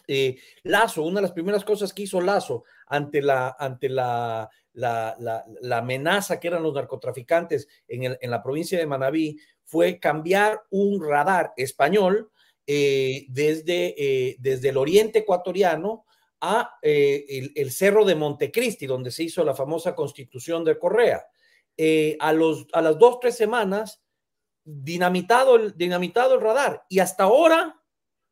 [0.07, 5.77] Eh, Lazo, una de las primeras cosas que hizo Lazo ante la, ante la, la,
[5.77, 12.31] amenaza que eran los narcotraficantes en, la provincia de Manabí fue cambiar un radar español
[12.67, 16.05] eh, desde, eh, desde el oriente ecuatoriano
[16.41, 21.25] a el, cerro de Montecristi, donde se hizo la famosa constitución de Correa.
[22.19, 24.03] a, los, a las dos, tres semanas,
[24.65, 27.81] dinamitado el, dinamitado el radar y hasta ahora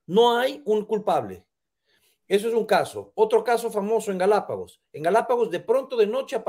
[0.08, 1.46] no hay un culpable.
[2.32, 3.12] Eso es un caso.
[3.16, 4.80] Otro caso famoso en Galápagos.
[4.94, 6.42] En Galápagos, de pronto de noche.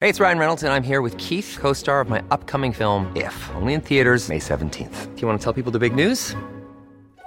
[0.00, 3.06] Hey, it's Ryan Reynolds, and I'm here with Keith, co star of my upcoming film,
[3.14, 5.14] If, only in theaters, May 17th.
[5.14, 6.34] Do you want to tell people the big news?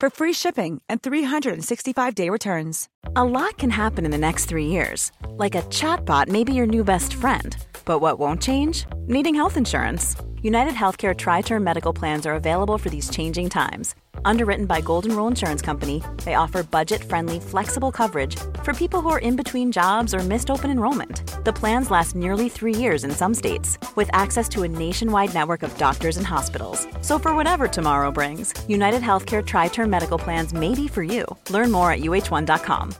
[0.00, 2.88] for free shipping and 365-day returns.
[3.14, 5.12] A lot can happen in the next 3 years.
[5.36, 7.56] Like a chatbot may be your new best friend.
[7.84, 8.86] But what won't change?
[9.06, 10.16] Needing health insurance.
[10.42, 13.94] United Healthcare tri-term medical plans are available for these changing times
[14.24, 19.18] Underwritten by Golden Rule Insurance Company, they offer budget-friendly, flexible coverage for people who are
[19.18, 21.44] in between jobs or missed open enrollment.
[21.44, 25.62] The plans last nearly three years in some states, with access to a nationwide network
[25.62, 26.86] of doctors and hospitals.
[27.00, 31.24] So for whatever tomorrow brings, United Healthcare Tri-Term Medical Plans may be for you.
[31.50, 32.94] Learn more at uh1.com.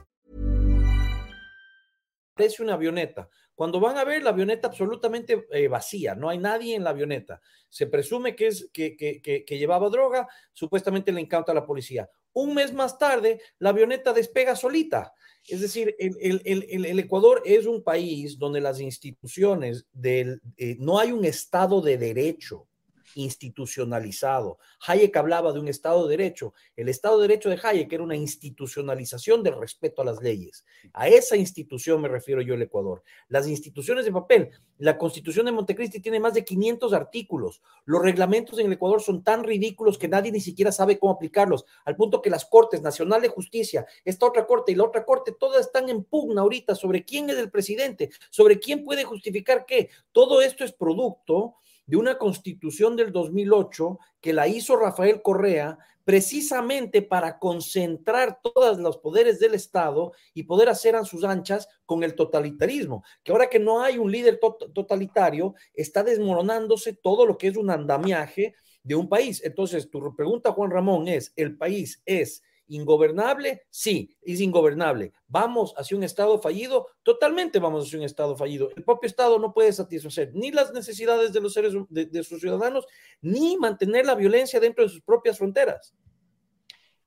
[2.37, 3.27] Es una avioneta.
[3.53, 7.39] Cuando van a ver la avioneta absolutamente eh, vacía, no hay nadie en la avioneta.
[7.71, 12.09] Se presume que, es, que, que, que, llevaba droga, supuestamente le encanta a la policía.
[12.33, 15.13] Un mes más tarde, la avioneta despega solita.
[15.47, 20.75] Es decir, el, el, el, el Ecuador es un país donde las instituciones del, eh,
[20.79, 22.67] no hay un Estado de derecho
[23.15, 24.59] institucionalizado.
[24.87, 26.53] Hayek hablaba de un Estado de Derecho.
[26.75, 30.65] El Estado de Derecho de Hayek era una institucionalización del respeto a las leyes.
[30.93, 33.03] A esa institución me refiero yo el Ecuador.
[33.27, 34.49] Las instituciones de papel.
[34.77, 37.61] La Constitución de Montecristi tiene más de 500 artículos.
[37.85, 41.65] Los reglamentos en el Ecuador son tan ridículos que nadie ni siquiera sabe cómo aplicarlos,
[41.85, 45.33] al punto que las Cortes Nacional de Justicia, esta otra Corte y la otra Corte,
[45.39, 49.89] todas están en pugna ahorita sobre quién es el presidente, sobre quién puede justificar qué.
[50.11, 51.55] Todo esto es producto
[51.91, 58.97] de una constitución del 2008 que la hizo Rafael Correa precisamente para concentrar todos los
[58.99, 63.59] poderes del Estado y poder hacer a sus anchas con el totalitarismo, que ahora que
[63.59, 64.39] no hay un líder
[64.73, 69.41] totalitario, está desmoronándose todo lo que es un andamiaje de un país.
[69.43, 73.63] Entonces, tu pregunta, Juan Ramón, es, ¿el país es ¿Ingobernable?
[73.69, 75.11] Sí, es ingobernable.
[75.27, 76.87] ¿Vamos hacia un Estado fallido?
[77.03, 78.69] Totalmente vamos hacia un Estado fallido.
[78.75, 82.87] El propio Estado no puede satisfacer ni las necesidades de los seres, de, sus ciudadanos,
[83.21, 85.93] ni mantener la violencia dentro de sus propias fronteras.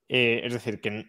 [0.09, 1.07] Eh, es decir, que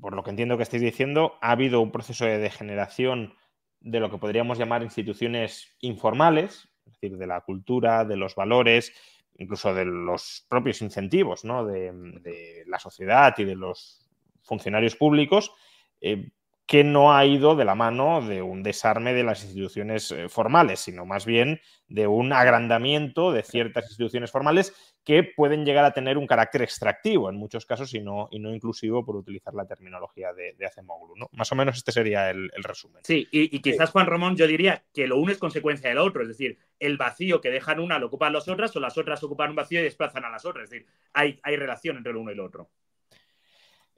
[0.00, 3.34] por lo que entiendo que estáis diciendo, ha habido un proceso de degeneración
[3.80, 8.92] de lo que podríamos llamar instituciones informales, es decir, de la cultura, de los valores,
[9.36, 14.08] incluso de los propios incentivos de, la sociedad y de los
[14.42, 15.52] funcionarios públicos,
[16.00, 16.30] eh,
[16.66, 20.80] que no ha ido de la mano de un desarme de las instituciones eh, formales,
[20.80, 26.16] sino más bien de un agrandamiento de ciertas instituciones formales que pueden llegar a tener
[26.16, 30.32] un carácter extractivo en muchos casos y no, y no inclusivo por utilizar la terminología
[30.32, 31.14] de, de Acemoglu.
[31.14, 31.28] ¿no?
[31.32, 33.02] Más o menos este sería el, resumen.
[33.04, 36.28] Sí, y, quizás Juan Ramón yo diría que lo uno es consecuencia del otro, es
[36.28, 39.56] decir, el vacío que dejan una lo ocupan las otras o las otras ocupan un
[39.56, 42.34] vacío y desplazan a las otras, es decir, hay, hay relación entre el uno y
[42.34, 42.70] el otro.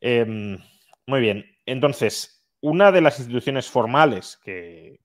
[0.01, 0.59] Em,
[1.07, 5.01] muy bien, entonces, una de las instituciones formales que,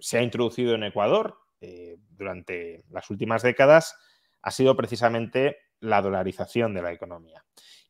[0.00, 3.96] se ha introducido en Ecuador eh, durante las últimas décadas
[4.42, 7.44] ha sido precisamente la dolarización de la economía.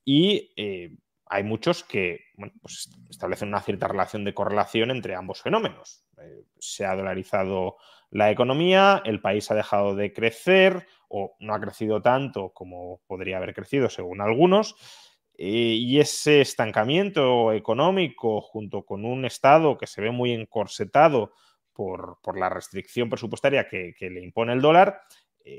[0.04, 0.96] Y eh,
[1.26, 2.20] hay muchos que
[2.62, 6.04] pues establecen una cierta relación de correlación entre ambos fenómenos.
[6.20, 7.76] Eh, se ha dolarizado
[8.10, 13.36] la economía, el país ha dejado de crecer o no ha crecido tanto como podría
[13.36, 14.76] haber crecido según algunos,
[15.40, 21.32] eh, y ese estancamiento económico junto con un Estado que se ve muy encorsetado
[21.72, 25.00] por, la restricción presupuestaria que, le impone el dólar,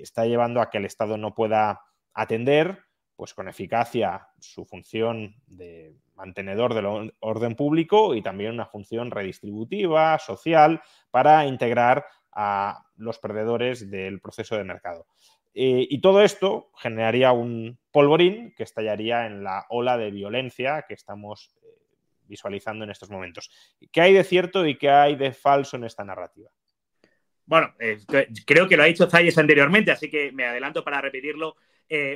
[0.01, 1.81] está llevando a que el Estado no pueda
[2.13, 2.83] atender
[3.15, 10.17] pues, con eficacia su función de mantenedor del orden público y también una función redistributiva,
[10.19, 10.81] social,
[11.11, 15.05] para integrar a los perdedores del proceso de mercado.
[15.53, 20.93] Eh, y todo esto generaría un polvorín que estallaría en la ola de violencia que
[20.93, 21.67] estamos eh,
[22.23, 23.49] visualizando en estos momentos.
[23.91, 26.49] ¿Qué hay de cierto y qué hay de falso en esta narrativa?
[27.49, 27.97] Bueno, eh,
[28.45, 31.55] creo que lo ha dicho Zayes anteriormente, así que me adelanto para repetirlo.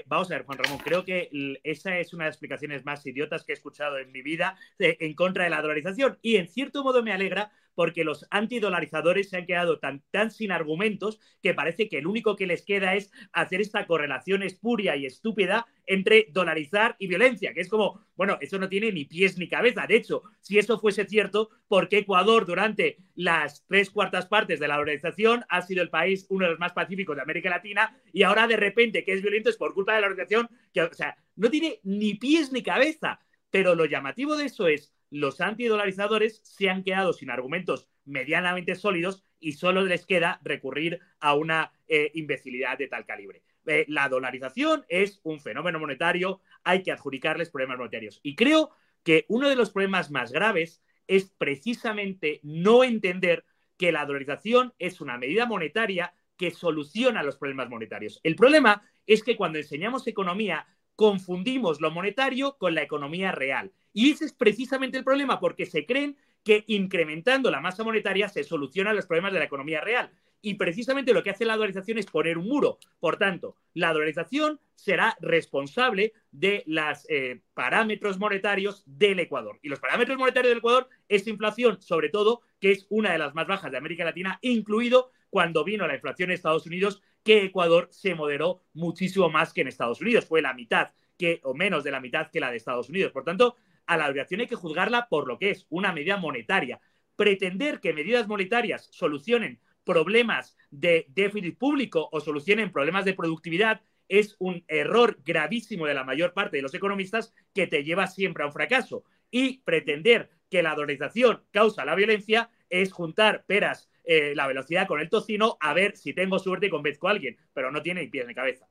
[0.06, 1.28] vamos a ver, Juan Ramón, creo que
[1.64, 5.16] esa es una de las explicaciones más idiotas que he escuchado en mi vida en
[5.16, 6.20] contra de la dolarización.
[6.22, 10.52] Y en cierto modo me alegra porque los antidolarizadores se han quedado tan, tan sin
[10.52, 15.06] argumentos que parece que el único que les queda es hacer esta correlación espuria y
[15.06, 19.48] estúpida entre dolarizar y violencia, que es como, bueno, eso no tiene ni pies ni
[19.48, 19.86] cabeza.
[19.88, 24.68] De hecho, si eso fuese cierto, ¿por qué Ecuador durante las tres cuartas partes de
[24.68, 28.24] la dolarización ha sido el país uno de los más pacíficos de América Latina y
[28.24, 30.50] ahora de repente que es violento es por culpa de la dolarización?
[30.74, 33.20] Que, o sea, no tiene ni pies ni cabeza.
[33.54, 39.24] Pero lo llamativo de eso es los antidolarizadores se han quedado sin argumentos medianamente sólidos
[39.40, 43.44] y solo les queda recurrir a una eh, imbecilidad de tal calibre.
[43.68, 48.22] Eh, la dolarización es un fenómeno monetario, hay que adjudicarles problemas monetarios.
[48.24, 48.72] Y creo
[49.04, 53.46] que uno de los problemas más graves es precisamente no entender
[53.78, 58.20] que la dolarización es una medida monetaria que soluciona los problemas monetarios.
[58.24, 63.72] El problema es que cuando enseñamos economía confundimos lo monetario con la economía real.
[63.94, 68.44] Y ese es precisamente el problema, porque se creen que incrementando la masa monetaria se
[68.44, 70.12] solucionan los problemas de la economía real.
[70.42, 72.78] Y precisamente lo que hace la dolarización es poner un muro.
[73.00, 79.58] Por tanto, la dolarización será responsable de los eh, parámetros monetarios del Ecuador.
[79.62, 83.34] Y los parámetros monetarios del Ecuador es inflación, sobre todo, que es una de las
[83.34, 87.88] más bajas de América Latina, incluido cuando vino la inflación en Estados Unidos, que Ecuador
[87.92, 90.26] se moderó muchísimo más que en Estados Unidos.
[90.26, 93.12] Fue la mitad que, o menos de la mitad que la de Estados Unidos.
[93.12, 93.56] Por tanto,
[93.86, 96.80] a la duración hay que juzgarla por lo que es una medida monetaria.
[97.16, 104.36] Pretender que medidas monetarias solucionen problemas de déficit público o solucionen problemas de productividad es
[104.40, 108.48] un error gravísimo de la mayor parte de los economistas que te lleva siempre a
[108.48, 109.04] un fracaso.
[109.32, 115.00] Y pretender que la dolarización causa la violencia es juntar peras, eh, la velocidad con
[115.00, 118.08] el tocino, a ver si tengo suerte y convenzco a alguien, pero no tiene ni
[118.08, 118.68] pies ni cabeza.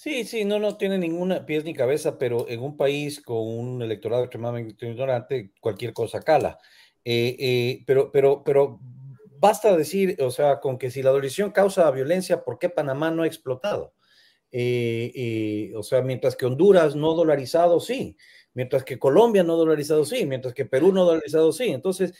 [0.00, 3.82] Sí, sí, no, no tiene ninguna pies ni cabeza, pero en un país con un
[3.82, 6.58] electorado extremadamente ignorante, cualquier cosa cala.
[7.04, 8.80] Eh, eh, pero, pero, pero
[9.38, 13.24] basta decir, o sea, con que si la dolarización causa violencia, ¿por qué Panamá no
[13.24, 13.92] ha explotado?
[14.52, 18.16] Eh, o sea, mientras que Honduras no dolarizado, sí.
[18.54, 20.24] Mientras que Colombia no dolarizado, sí.
[20.24, 21.72] Mientras que Perú no dolarizado, sí.
[21.72, 22.14] Entonces,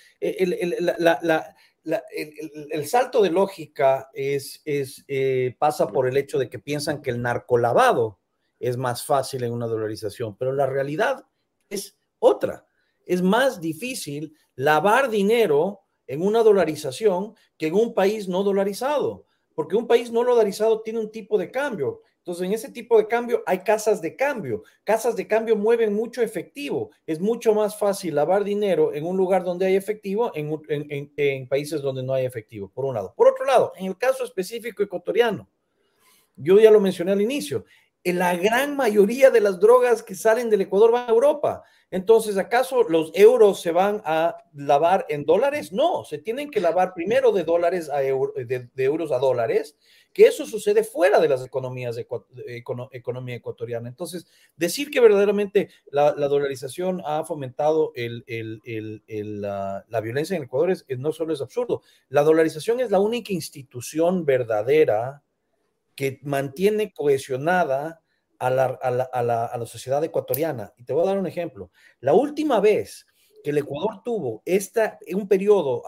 [0.98, 7.10] la, el, salto de lógica es, eh, pasa por el hecho de que piensan que
[7.10, 8.20] el narcolavado
[8.58, 11.24] es más fácil en una dolarización, pero la realidad
[11.68, 12.66] es otra.
[13.06, 19.76] Es más difícil lavar dinero en una dolarización que en un país no dolarizado, porque
[19.76, 22.02] un país no dolarizado tiene un tipo de cambio.
[22.20, 24.62] Entonces, en ese tipo de cambio hay casas de cambio.
[24.84, 26.90] Casas de cambio mueven mucho efectivo.
[27.06, 30.60] Es mucho más fácil lavar dinero en un lugar donde hay efectivo en,
[31.16, 33.14] en, países donde no hay efectivo, por un lado.
[33.16, 35.48] Por otro lado, en el caso específico ecuatoriano,
[36.36, 37.64] yo ya lo mencioné al inicio,
[38.04, 41.62] la gran mayoría de las drogas que salen del Ecuador van a Europa.
[41.90, 45.72] Entonces, ¿acaso los euros se van a lavar en dólares?
[45.72, 49.76] No, se tienen que lavar primero de dólares a de, euros a dólares,
[50.12, 52.06] que eso sucede fuera de las economías de,
[52.92, 53.88] economía ecuatoriana.
[53.88, 54.26] Entonces,
[54.56, 61.40] decir que verdaderamente la, dolarización ha fomentado la, violencia en Ecuador es, no solo es
[61.40, 65.24] absurdo, la dolarización es la única institución verdadera
[66.00, 68.00] que mantiene cohesionada
[68.38, 70.72] a la, sociedad ecuatoriana.
[70.78, 71.70] Y te voy a dar un ejemplo.
[72.00, 73.06] La última vez
[73.44, 75.82] que el Ecuador tuvo esta, un periodo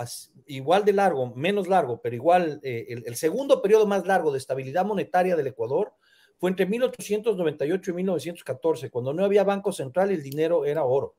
[0.44, 4.84] igual de largo, menos largo, pero igual, eh, el, segundo periodo más largo de estabilidad
[4.84, 5.94] monetaria del Ecuador
[6.36, 11.16] fue entre 1898 y 1914, cuando no había banco central y el dinero era oro.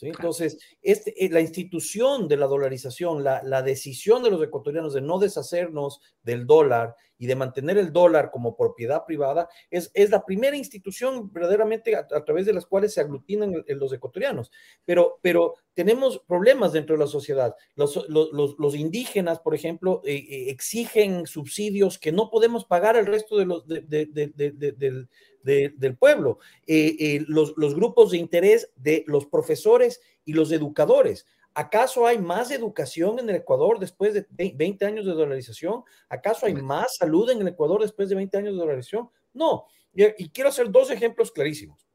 [0.00, 5.00] Entonces, este, eh, la institución de la dolarización, la, la, decisión de los ecuatorianos de
[5.00, 10.24] no deshacernos del dólar y de mantener el dólar como propiedad privada, es, es la
[10.24, 14.52] primera institución verdaderamente a, través de las cuales se aglutinan los ecuatorianos.
[14.84, 17.56] Pero, pero tenemos problemas dentro de la sociedad.
[17.74, 23.06] Los, los, los indígenas, por ejemplo, eh, eh, exigen subsidios que no podemos pagar el
[23.06, 25.08] resto de los, de,
[25.42, 31.26] del del pueblo, eh, eh, los, grupos de interés de los profesores y los educadores.
[31.54, 35.82] ¿Acaso hay más educación en el Ecuador después de 20 años de dolarización?
[36.08, 39.10] ¿Acaso hay más salud en el Ecuador después de 20 años de dolarización?
[39.32, 39.66] No.
[39.92, 41.88] Y, quiero hacer dos ejemplos clarísimos.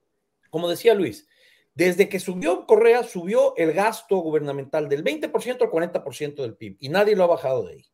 [0.49, 1.27] Como decía Luis,
[1.73, 6.89] desde que subió Correa, subió el gasto gubernamental del 20% al 40% del PIB y
[6.89, 7.85] nadie lo ha bajado de ahí.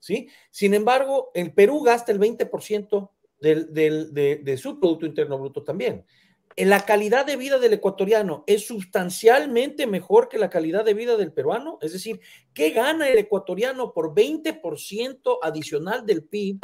[0.00, 0.28] ¿sí?
[0.50, 6.04] Sin embargo, el Perú gasta el 20% de, su Producto Interno Bruto también.
[6.56, 11.32] La calidad de vida del ecuatoriano es sustancialmente mejor que la calidad de vida del
[11.32, 11.78] peruano.
[11.82, 12.20] Es decir,
[12.54, 16.60] ¿qué gana el ecuatoriano por 20% adicional del PIB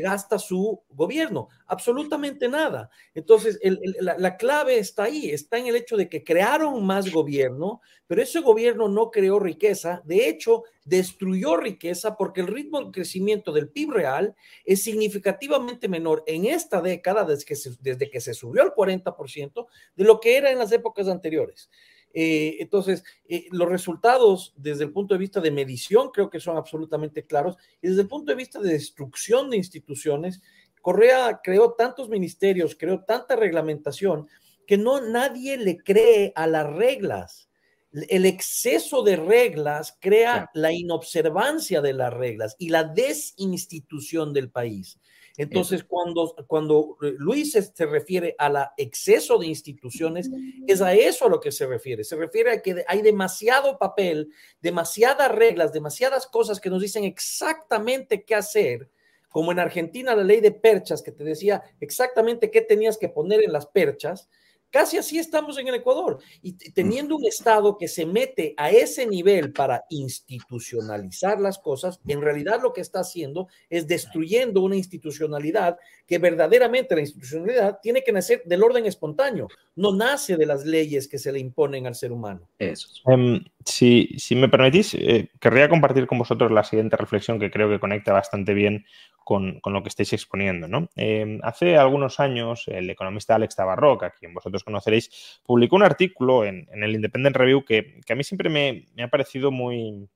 [0.00, 1.48] gasta su gobierno?
[1.66, 2.90] Absolutamente nada.
[3.14, 3.58] Entonces,
[4.00, 8.40] la, clave está ahí, está en el hecho de que crearon más gobierno, pero ese
[8.40, 13.90] gobierno no creó riqueza, de hecho, destruyó riqueza porque el ritmo de crecimiento del PIB
[13.90, 18.74] real es significativamente menor en esta década, desde que se, desde que se subió al
[18.74, 19.66] 40%,
[19.96, 21.70] de lo que era en las épocas anteriores.
[22.14, 26.56] Eh, entonces, eh, los resultados desde el punto de vista de medición creo que son
[26.56, 30.42] absolutamente claros y desde el punto de vista de destrucción de instituciones,
[30.82, 34.28] Correa creó tantos ministerios, creó tanta reglamentación
[34.66, 37.48] que no nadie le cree a las reglas.
[37.92, 44.98] El exceso de reglas crea la inobservancia de las reglas y la desinstitución del país.
[45.36, 50.30] Entonces, cuando, cuando eh, Luis se, refiere a la exceso de instituciones,
[50.66, 52.04] es a eso a lo que se refiere.
[52.04, 54.30] Se refiere a que hay demasiado papel,
[54.60, 58.90] demasiadas reglas, demasiadas cosas que nos dicen exactamente qué hacer.
[59.28, 63.42] Como en Argentina la ley de perchas que te decía exactamente qué tenías que poner
[63.42, 64.28] en las perchas,
[64.72, 66.18] Casi así estamos en el Ecuador.
[66.40, 72.22] Y teniendo un Estado que se mete a ese nivel para institucionalizar las cosas, en
[72.22, 78.12] realidad lo que está haciendo es destruyendo una institucionalidad que verdaderamente la institucionalidad tiene que
[78.12, 82.10] nacer del orden espontáneo, no nace de las leyes que se le imponen al ser
[82.10, 82.48] humano.
[82.58, 82.88] Eso.
[83.06, 87.68] Em, si, si, me permitís, eh, querría compartir con vosotros la siguiente reflexión que creo
[87.68, 88.86] que conecta bastante bien
[89.24, 90.68] con, lo que estáis exponiendo.
[90.68, 90.88] ¿no?
[90.96, 96.44] Em, hace algunos años, el economista Alex Tabarroca, a quien vosotros conoceréis, publicó un artículo
[96.44, 100.08] en, el Independent Review que, a mí siempre me, ha parecido muy,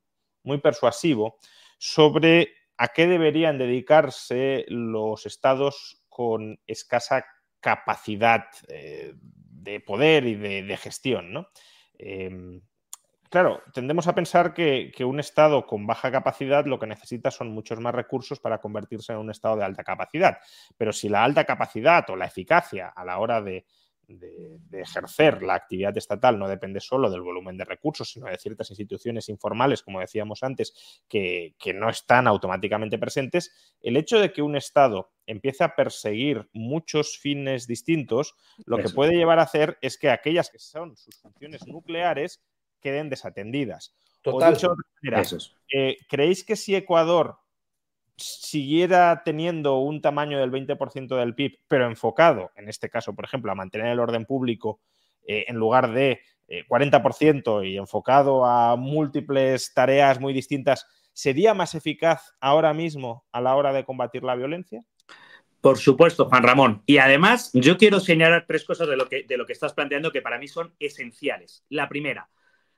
[0.42, 1.38] muy persuasivo
[1.78, 7.24] sobre a qué deberían dedicarse los estados con escasa
[7.61, 11.32] capacidad eh, de poder y de, gestión.
[11.32, 11.48] ¿no?
[11.98, 12.61] Em,
[13.31, 17.81] Claro, tendemos a pensar que, un Estado con baja capacidad lo que necesita son muchos
[17.81, 20.39] más recursos para convertirse en un Estado de alta capacidad.
[20.77, 23.66] Pero si la alta capacidad o la eficacia a la hora de,
[24.70, 29.29] ejercer la actividad estatal no depende solo del volumen de recursos, sino de ciertas instituciones
[29.29, 35.11] informales, como decíamos antes, que, no están automáticamente presentes, el hecho de que un Estado
[35.27, 40.51] empiece a perseguir muchos fines distintos, lo que puede llevar a hacer es que aquellas
[40.51, 42.41] que son sus funciones nucleares
[42.81, 43.95] queden desatendidas.
[44.22, 44.57] Total.
[45.72, 47.39] Eh, ¿Creéis que si Ecuador
[48.16, 53.53] siguiera teniendo un tamaño del 20% del PIB, pero enfocado, en este caso, por ejemplo,
[53.53, 54.81] a mantener el orden público
[55.27, 61.74] eh, en lugar de 40% eh, y enfocado a múltiples tareas muy distintas, ¿sería más
[61.74, 64.83] eficaz ahora mismo a la hora de combatir la violencia?
[65.61, 66.83] Por supuesto, Juan Ramón.
[66.87, 70.12] Y además, yo quiero señalar tres cosas de lo que, de lo que estás planteando
[70.12, 71.64] que para mí son esenciales.
[71.68, 72.31] La primera,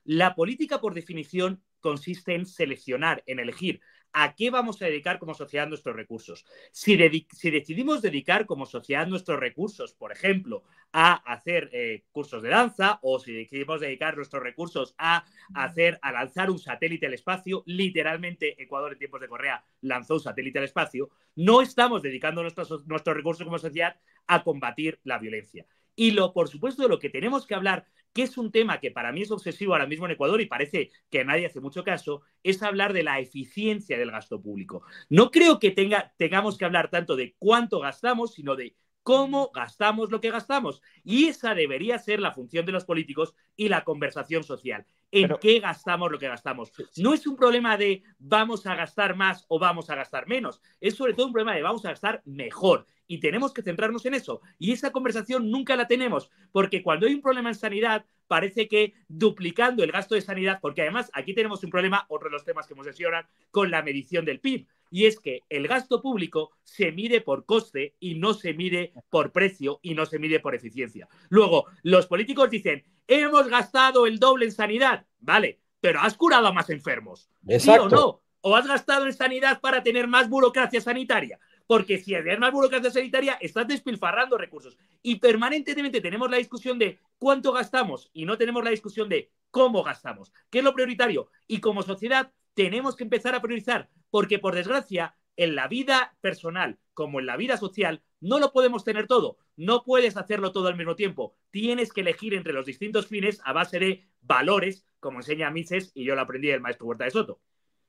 [0.09, 3.83] la política, por definición, consiste en seleccionar, en elegir
[4.15, 6.47] a qué vamos a dedicar como sociedad nuestros recursos.
[6.73, 13.01] Si, decidimos dedicar como sociedad nuestros recursos, por ejemplo, a hacer eh, cursos de danza
[13.03, 18.63] o si decidimos dedicar nuestros recursos a hacer, a lanzar un satélite al espacio, literalmente
[18.63, 23.15] Ecuador en tiempos de Correa lanzó un satélite al espacio, no estamos dedicando nuestros, nuestros
[23.15, 25.67] recursos como sociedad a combatir la violencia.
[25.95, 27.85] Y lo, por supuesto, de lo que tenemos que hablar
[28.19, 30.91] que es un tema que para mí es obsesivo ahora mismo en Ecuador y parece
[31.09, 34.83] que nadie hace mucho caso, es hablar de la eficiencia del gasto público.
[35.09, 38.75] No creo que tenga, tengamos que hablar tanto de cuánto gastamos, sino de
[39.09, 40.83] cómo gastamos lo que gastamos.
[41.03, 44.85] Y esa debería ser la función de los políticos y la conversación social.
[45.11, 46.71] ¿En qué gastamos lo que gastamos?
[46.99, 50.61] No es un problema de vamos a gastar más o vamos a gastar menos.
[50.79, 54.13] Es sobre todo un problema de vamos a gastar mejor y tenemos que centrarnos en
[54.13, 54.43] eso.
[54.59, 58.93] Y esa conversación nunca la tenemos, porque cuando hay un problema en sanidad, parece que
[59.09, 62.67] duplicando el gasto de sanidad, porque además aquí tenemos un problema, otro de los temas
[62.67, 64.67] que hemos mencionado, con la medición del PIB.
[64.91, 69.33] Y es que el gasto público se mide por coste y no se mide por
[69.33, 71.09] precio y no se mide por eficiencia.
[71.29, 75.07] Luego, los políticos dicen, hemos gastado el doble en sanidad.
[75.21, 77.29] Vale, pero has curado a más enfermos.
[77.59, 78.23] ¿Sí o no?
[78.41, 81.39] ¿O has gastado en sanidad para tener más burocracia sanitaria?
[81.69, 84.79] porque si hay más burocracia sanitaria, estás despilfarrando recursos.
[85.03, 89.83] Y permanentemente tenemos la discusión de cuánto gastamos y no tenemos la discusión de cómo
[89.83, 91.29] gastamos, qué es lo prioritario.
[91.47, 96.81] Y como sociedad tenemos que empezar a priorizar, porque por desgracia, en la vida personal
[96.93, 99.37] como en la vida social, no lo podemos tener todo.
[99.55, 101.37] No puedes hacerlo todo al mismo tiempo.
[101.53, 106.03] Tienes que elegir entre los distintos fines a base de valores, como enseña Mises y
[106.03, 107.39] yo lo aprendí del maestro Huerta de Soto.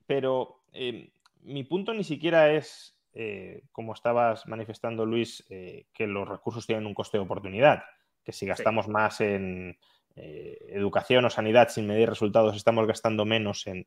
[0.05, 6.29] Pero eh, mi punto ni siquiera es eh, como estabas manifestando, Luis, eh, que los
[6.29, 7.85] recursos tienen un coste de oportunidad,
[8.23, 9.79] que si gastamos más en
[10.15, 13.85] eh, educación o sanidad sin medir resultados, estamos gastando menos en,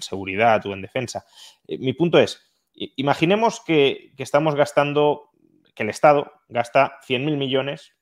[0.00, 1.24] seguridad o en defensa.
[1.66, 2.42] mi punto es,
[2.74, 5.30] imaginemos que, que, estamos gastando,
[5.74, 7.94] que el Estado gasta 100.000 millones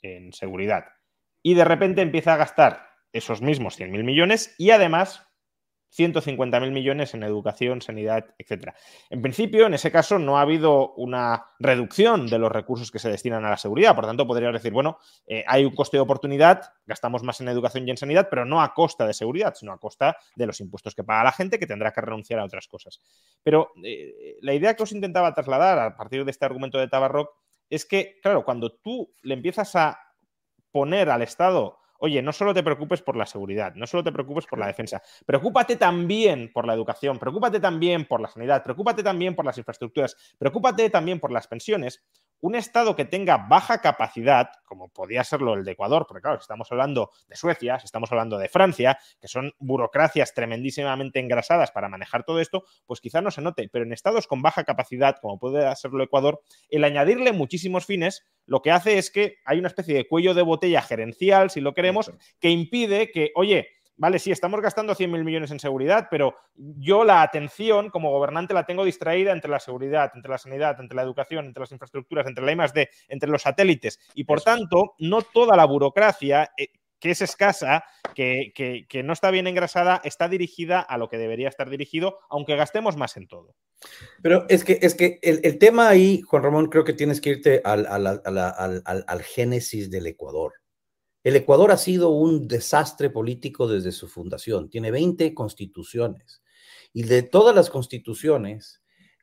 [0.00, 0.84] en seguridad
[1.42, 5.26] y de repente empieza a gastar esos mismos 100.000 millones y además
[5.96, 8.72] 150.000 millones en educación, sanidad, etc.
[9.10, 13.10] En principio, en ese caso, no ha habido una reducción de los recursos que se
[13.10, 13.94] destinan a la seguridad.
[13.94, 17.86] Por tanto, podría decir, bueno, eh, hay un coste de oportunidad, gastamos más en educación
[17.86, 20.94] y en sanidad, pero no a costa de seguridad, sino a costa de los impuestos
[20.94, 23.00] que paga la gente, que tendrá que renunciar a otras cosas.
[23.42, 27.30] Pero eh, la idea que os intentaba trasladar a partir de este argumento de Tabarroc
[27.68, 29.98] es que, claro, cuando tú le empiezas a
[30.72, 34.46] poner al Estado oye, no solo te preocupes por la seguridad, no solo te preocupes
[34.46, 39.34] por la defensa, preocúpate también por la educación, preocúpate también por la sanidad, preocúpate también
[39.34, 42.02] por las infraestructuras, preocúpate también por las pensiones.
[42.40, 46.70] Un Estado que tenga baja capacidad, como podía serlo el de Ecuador, porque claro, estamos
[46.72, 52.40] hablando de Suecia, estamos hablando de Francia, que son burocracias tremendísimamente engrasadas para manejar todo
[52.40, 56.02] esto, pues quizá no se note, pero en estados con baja capacidad, como puede serlo
[56.02, 60.34] Ecuador, el añadirle muchísimos fines lo que hace es que hay una especie de cuello
[60.34, 62.10] de botella gerencial, si lo queremos,
[62.40, 63.68] que impide que, oye,
[64.00, 68.64] vale, sí, estamos gastando 100.000 millones en seguridad, pero yo la atención como gobernante la
[68.64, 72.44] tengo distraída entre la seguridad, entre la sanidad, entre la educación, entre las infraestructuras, entre
[72.44, 74.00] la I+.D., entre los satélites.
[74.14, 77.84] Y por tanto, no toda la burocracia eh, que es escasa,
[78.14, 78.52] que,
[79.04, 83.16] no está bien engrasada, está dirigida a lo que debería estar dirigido, aunque gastemos más
[83.18, 83.54] en todo.
[84.22, 87.60] Pero es que, es que el, tema ahí, Juan Ramón, creo que tienes que irte
[87.64, 90.52] al, al, génesis del Ecuador.
[91.22, 94.70] El Ecuador ha sido un desastre político desde su fundación.
[94.70, 96.42] Tiene 20 constituciones.
[96.92, 98.80] Y de todas las constituciones,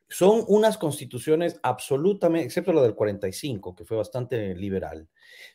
[0.08, 5.08] son unas constituciones absolutamente, excepto la del 45, que fue bastante liberal,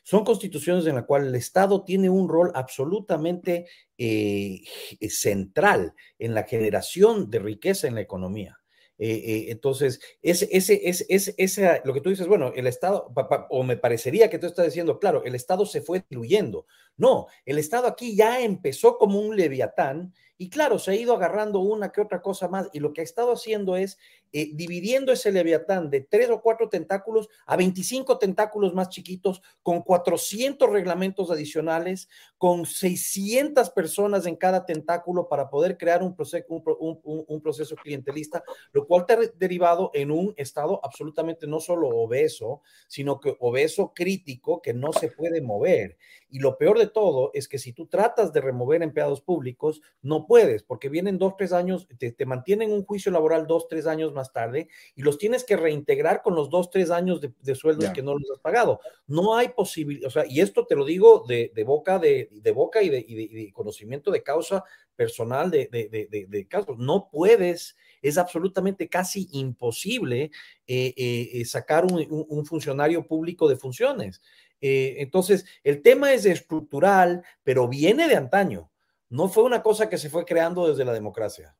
[0.04, 3.66] son constituciones en las cuales el Estado tiene un rol absolutamente
[3.98, 4.62] eh,
[5.08, 8.63] central en la generación de riqueza en la economía.
[8.98, 13.12] Eh, eh, entonces, ese, ese, ese, ese, lo que tú dices, bueno, el Estado,
[13.50, 16.66] o me parecería que tú estás diciendo, claro, el Estado se fue diluyendo.
[16.96, 21.60] No, el Estado aquí ya empezó como un leviatán y claro, se ha ido agarrando
[21.60, 23.98] una que otra cosa más y lo que ha estado haciendo es
[24.36, 29.82] eh, dividiendo ese leviatán de tres o cuatro tentáculos a 25 tentáculos más chiquitos, con
[29.82, 37.40] 400 reglamentos adicionales, con 600 personas en cada tentáculo para poder crear un proceso, un,
[37.40, 43.20] proceso clientelista, lo cual te ha derivado en un estado absolutamente no solo obeso, sino
[43.20, 45.96] que obeso crítico que no se puede mover.
[46.28, 50.26] Y lo peor de todo es que si tú tratas de remover empleados públicos, no
[50.26, 54.12] puedes, porque vienen dos, tres años, te, te mantienen un juicio laboral dos, tres años
[54.12, 57.90] más más tarde y los tienes que reintegrar con los dos, tres años de, sueldos
[57.90, 58.80] que no los has pagado.
[59.06, 62.88] No hay posibilidad, o sea, y esto te lo digo de, boca, de, boca y,
[62.88, 64.64] de, conocimiento de causa
[64.96, 66.78] personal de, casos.
[66.78, 70.30] No puedes, es absolutamente casi imposible
[70.66, 74.22] eh, eh, eh, sacar un, funcionario público de funciones.
[74.60, 78.70] entonces, el tema es estructural, pero viene de antaño.
[79.10, 81.54] No fue una cosa que se fue creando desde la democracia.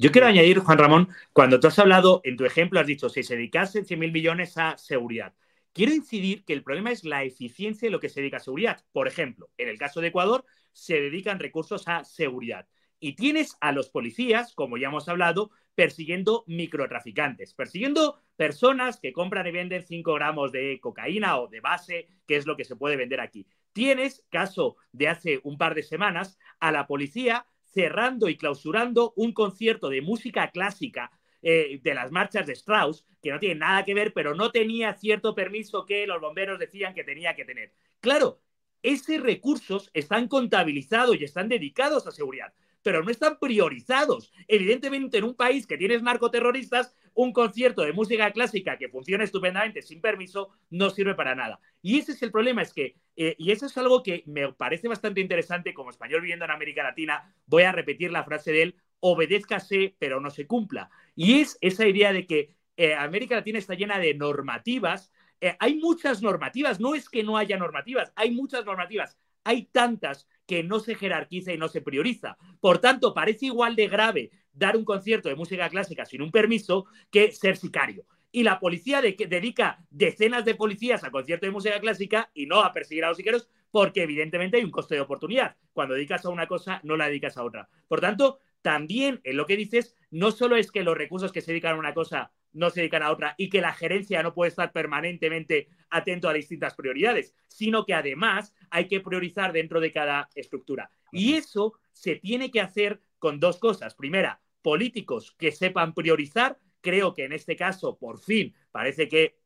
[0.00, 3.22] Yo quiero añadir, Juan Ramón, cuando tú has hablado, en tu ejemplo has dicho, si
[3.22, 5.34] se dedicasen 100 mil millones a seguridad.
[5.74, 8.82] Quiero incidir que el problema es la eficiencia de lo que se dedica a seguridad.
[8.92, 12.66] Por ejemplo, en el caso de Ecuador, se dedican recursos a seguridad.
[12.98, 19.48] Y tienes a los policías, como ya hemos hablado, persiguiendo microtraficantes, persiguiendo personas que compran
[19.48, 22.96] y venden 5 gramos de cocaína o de base, que es lo que se puede
[22.96, 23.46] vender aquí.
[23.74, 29.32] Tienes, caso de hace un par de semanas, a la policía cerrando y clausurando un
[29.32, 31.10] concierto de música clásica
[31.42, 34.92] eh, de las marchas de Strauss, que no tiene nada que ver, pero no tenía
[34.94, 37.72] cierto permiso que los bomberos decían que tenía que tener.
[38.00, 38.40] Claro,
[38.82, 42.52] esos recursos están contabilizados y están dedicados a seguridad,
[42.82, 44.32] pero no están priorizados.
[44.48, 49.82] Evidentemente, en un país que tienes narcoterroristas, un concierto de música clásica que funciona estupendamente
[49.82, 51.60] sin permiso no sirve para nada.
[51.82, 54.88] Y ese es el problema, es que, eh, y eso es algo que me parece
[54.88, 58.76] bastante interesante como español viviendo en América Latina, voy a repetir la frase de él,
[59.00, 60.90] obedézcase pero no se cumpla.
[61.14, 65.76] Y es esa idea de que eh, América Latina está llena de normativas, eh, hay
[65.76, 70.80] muchas normativas, no es que no haya normativas, hay muchas normativas, hay tantas que no
[70.80, 72.36] se jerarquiza y no se prioriza.
[72.58, 76.86] Por tanto, parece igual de grave dar un concierto de música clásica sin un permiso
[77.12, 78.04] que ser sicario.
[78.32, 82.72] Y la policía dedica decenas de policías a concierto de música clásica y no a
[82.72, 85.54] perseguir a los sicarios porque evidentemente hay un coste de oportunidad.
[85.72, 87.68] Cuando dedicas a una cosa, no la dedicas a otra.
[87.86, 91.52] Por tanto, también en lo que dices, no solo es que los recursos que se
[91.52, 94.50] dedican a una cosa no se dedican a otra y que la gerencia no puede
[94.50, 100.28] estar permanentemente atento a distintas prioridades, sino que además hay que priorizar dentro de cada
[100.34, 100.90] estructura.
[101.12, 103.94] Y eso se tiene que hacer con dos cosas.
[103.94, 106.58] Primera, políticos que sepan priorizar.
[106.80, 109.36] Creo que en este caso, por fin, parece que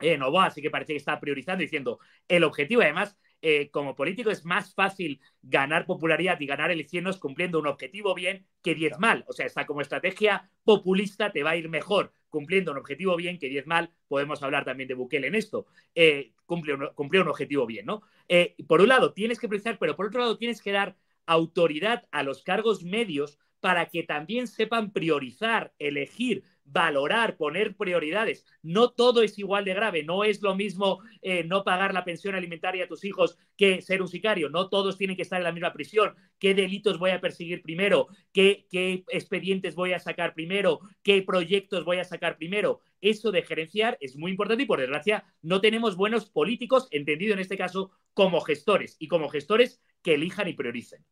[0.00, 2.82] eh, va, así que parece que está priorizando, diciendo el objetivo.
[2.82, 8.14] Además, eh, como político es más fácil ganar popularidad y ganar elecciones cumpliendo un objetivo
[8.14, 9.24] bien que diez mal.
[9.28, 13.38] O sea, está como estrategia populista te va a ir mejor cumpliendo un objetivo bien
[13.38, 13.90] que diez mal.
[14.08, 15.66] Podemos hablar también de Bukele en esto.
[15.94, 18.02] Eh, cumple, un, un, objetivo bien, ¿no?
[18.28, 22.08] Eh, por un lado, tienes que priorizar, pero por otro lado, tienes que dar autoridad
[22.10, 28.44] a los cargos medios para que también sepan priorizar, elegir, valorar, poner prioridades.
[28.62, 32.34] No todo es igual de grave, no es lo mismo eh, no pagar la pensión
[32.34, 35.52] alimentaria a tus hijos que ser un sicario, no todos tienen que estar en la
[35.52, 36.14] misma prisión.
[36.38, 38.08] ¿Qué delitos voy a perseguir primero?
[38.32, 40.80] ¿Qué, qué expedientes voy a sacar primero?
[41.02, 42.80] ¿Qué proyectos voy a sacar primero?
[43.00, 47.40] Eso de gerenciar es muy importante y por desgracia no tenemos buenos políticos, entendido en
[47.40, 51.04] este caso como gestores y como gestores que elijan y prioricen.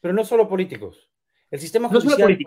[0.00, 1.10] Pero no solo políticos.
[1.50, 2.38] El sistema, judicial,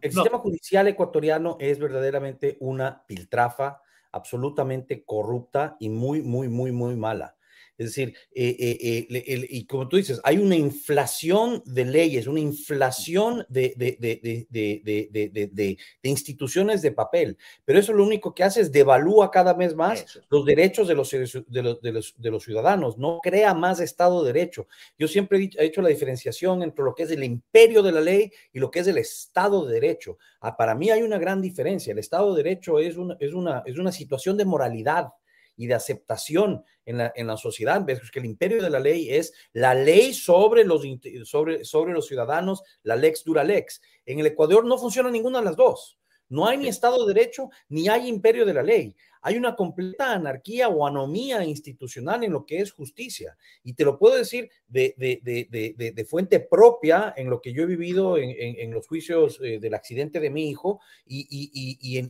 [0.00, 3.82] el sistema judicial ecuatoriano es verdaderamente una piltrafa
[4.12, 7.35] absolutamente corrupta y muy, muy, muy, muy mala.
[7.78, 12.40] Es decir, eh, eh, eh, y como tú dices, hay una inflación de leyes, una
[12.40, 19.52] inflación de, de, instituciones de papel, pero eso lo único que hace es devalúa cada
[19.52, 24.68] vez más los derechos de los, de, los, ciudadanos, no crea más Estado de Derecho.
[24.98, 28.32] Yo siempre he hecho la diferenciación entre lo que es el imperio de la ley
[28.54, 30.16] y lo que es el Estado de Derecho.
[30.40, 31.92] Ah, para mí hay una gran diferencia.
[31.92, 35.12] El Estado de Derecho es una, es una, es una situación de moralidad
[35.56, 39.10] y de aceptación en la, en la sociedad, ves que el imperio de la ley
[39.10, 40.82] es la ley sobre los,
[41.24, 43.80] sobre, sobre los ciudadanos, la lex dura lex.
[44.04, 45.98] En el Ecuador no funciona ninguna de las dos.
[46.28, 48.94] No hay ni Estado de Derecho ni hay imperio de la ley.
[49.22, 53.36] Hay una completa anarquía o anomía institucional en lo que es justicia.
[53.64, 58.18] Y te lo puedo decir de, de, fuente propia en lo que yo he vivido
[58.18, 62.08] en, los juicios eh, del accidente de mi hijo y, y,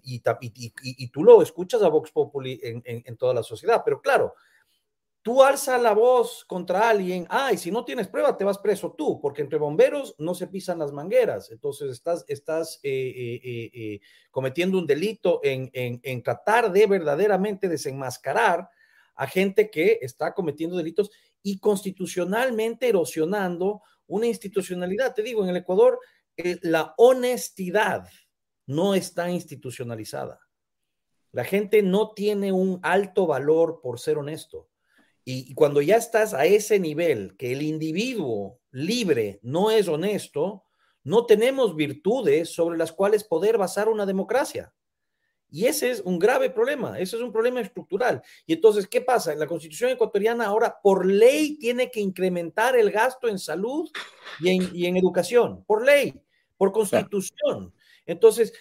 [0.82, 3.80] y, tú lo escuchas a Vox Populi en toda la sociedad.
[3.84, 4.34] Pero claro,
[5.26, 9.20] Tú alza la voz contra alguien, ay, si no tienes prueba, te vas preso tú,
[9.20, 11.50] porque entre bomberos no se pisan las mangueras.
[11.50, 14.00] Entonces estás, estás eh, eh, eh,
[14.30, 18.68] cometiendo un delito en, en, tratar de verdaderamente desenmascarar
[19.16, 21.10] a gente que está cometiendo delitos
[21.42, 25.12] y constitucionalmente erosionando una institucionalidad.
[25.12, 25.98] Te digo, en el Ecuador,
[26.62, 28.06] la honestidad
[28.66, 30.38] no está institucionalizada.
[31.32, 34.68] La gente no tiene un alto valor por ser honesto.
[35.28, 40.62] Y, cuando ya estás a ese nivel, que el individuo libre no es honesto,
[41.02, 44.72] no tenemos virtudes sobre las cuales poder basar una democracia.
[45.50, 48.22] Y ese es un grave problema, ese es un problema estructural.
[48.46, 49.34] Y entonces, ¿qué pasa?
[49.34, 53.90] La constitución ecuatoriana ahora por ley tiene que incrementar el gasto en salud
[54.38, 56.14] y en, y en educación, por ley,
[56.56, 57.74] por constitución.
[58.06, 58.52] Entonces,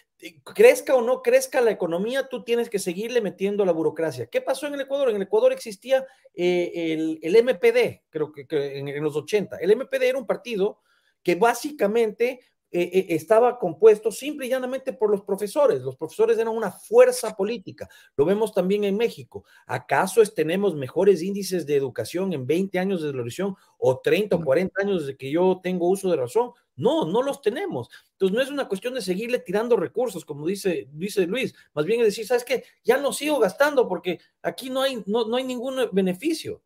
[0.43, 4.27] crezca o no crezca la economía, tú tienes que seguirle metiendo la burocracia.
[4.27, 5.09] ¿Qué pasó en el Ecuador?
[5.09, 9.57] En el Ecuador existía eh, el, MPD, creo que, en, los 80.
[9.57, 10.79] El MPD era un partido
[11.21, 12.39] que básicamente
[12.77, 15.81] eh, estaba compuesto simple y llanamente por los profesores.
[15.81, 17.89] Los profesores eran una fuerza política.
[18.17, 19.45] Lo vemos también en México.
[19.65, 24.81] ¿Acaso tenemos mejores índices de educación en 20 años de evolución o 30 o 40
[24.81, 26.51] años desde que yo tengo uso de razón?
[26.75, 27.89] No, no los tenemos.
[28.11, 32.01] Entonces no es una cuestión de seguirle tirando recursos, como dice, dice Luis, más bien
[32.01, 32.65] es decir, ¿sabes qué?
[32.83, 36.61] Ya no sigo gastando porque aquí no hay, no, hay ningún beneficio.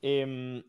[0.00, 0.64] Em,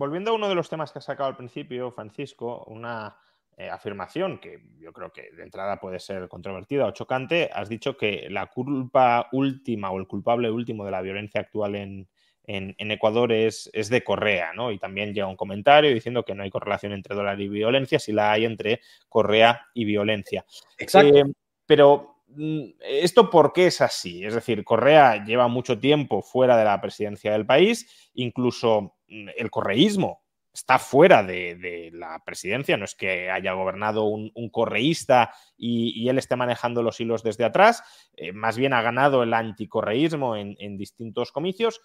[0.00, 3.14] volviendo a uno de los temas que has sacado al principio, Francisco, una
[3.58, 7.98] eh, afirmación que yo creo que de entrada puede ser controvertida o chocante, has dicho
[7.98, 12.08] que la culpa última o el culpable último de la violencia actual en,
[12.44, 14.72] en, Ecuador es, es, de Correa, ¿no?
[14.72, 18.12] Y también llega un comentario diciendo que no hay correlación entre dólar y violencia, si
[18.12, 20.46] la hay entre Correa y violencia.
[20.78, 21.14] Exacto.
[21.14, 21.24] Eh,
[21.66, 24.24] pero mm, ¿Esto por qué es así?
[24.24, 30.22] Es decir, Correa lleva mucho tiempo fuera de la presidencia del país, incluso el correísmo
[30.52, 36.36] está fuera de, la presidencia, no es que haya gobernado un, correísta y, él esté
[36.36, 37.82] manejando los hilos desde atrás,
[38.16, 41.80] eh, más bien ha ganado el anticorreísmo en, distintos comicios,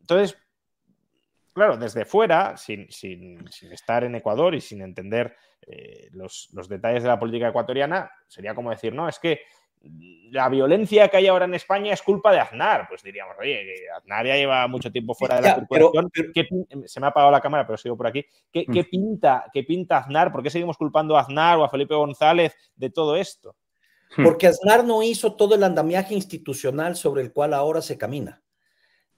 [0.00, 0.38] entonces,
[1.52, 2.86] claro, desde fuera, sin,
[3.70, 5.34] estar en Ecuador y sin entender
[5.66, 9.40] eh, los, detalles de la política ecuatoriana, sería como decir, no, es que
[10.30, 12.86] la violencia que hay ahora en España es culpa de Aznar.
[12.88, 16.10] Pues diríamos, oye, Aznar ya lleva mucho tiempo fuera de la circulación.
[16.86, 18.24] se me ha apagado la cámara, pero sigo por aquí.
[18.52, 18.90] ¿Qué, mm.
[18.90, 20.32] pinta, ¿Qué pinta Aznar?
[20.32, 23.56] ¿Por qué seguimos culpando a Aznar o a Felipe González de todo esto?
[24.22, 28.42] Porque Aznar no hizo todo el andamiaje institucional sobre el cual ahora se camina.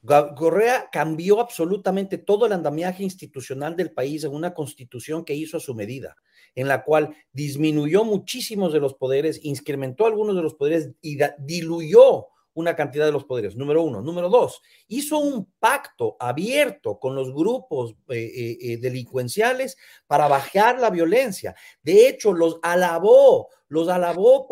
[0.04, 5.60] Correa cambió absolutamente todo el andamiaje institucional del país en una constitución que hizo a
[5.60, 6.16] su medida,
[6.54, 12.28] en la cual disminuyó muchísimos de los poderes, incrementó algunos de los poderes y diluyó
[12.54, 14.02] una cantidad de los poderes, número uno.
[14.02, 19.76] Número dos, hizo un pacto abierto con los grupos eh, eh, eh, delincuenciales
[20.06, 21.54] para bajar la violencia.
[21.82, 24.48] De hecho, los alabó, los alabó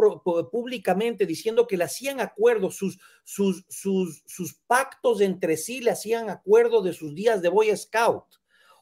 [0.51, 6.31] públicamente diciendo que le hacían acuerdo, sus, sus, sus, sus pactos entre sí le hacían
[6.31, 8.25] acuerdo de sus días de Boy Scout.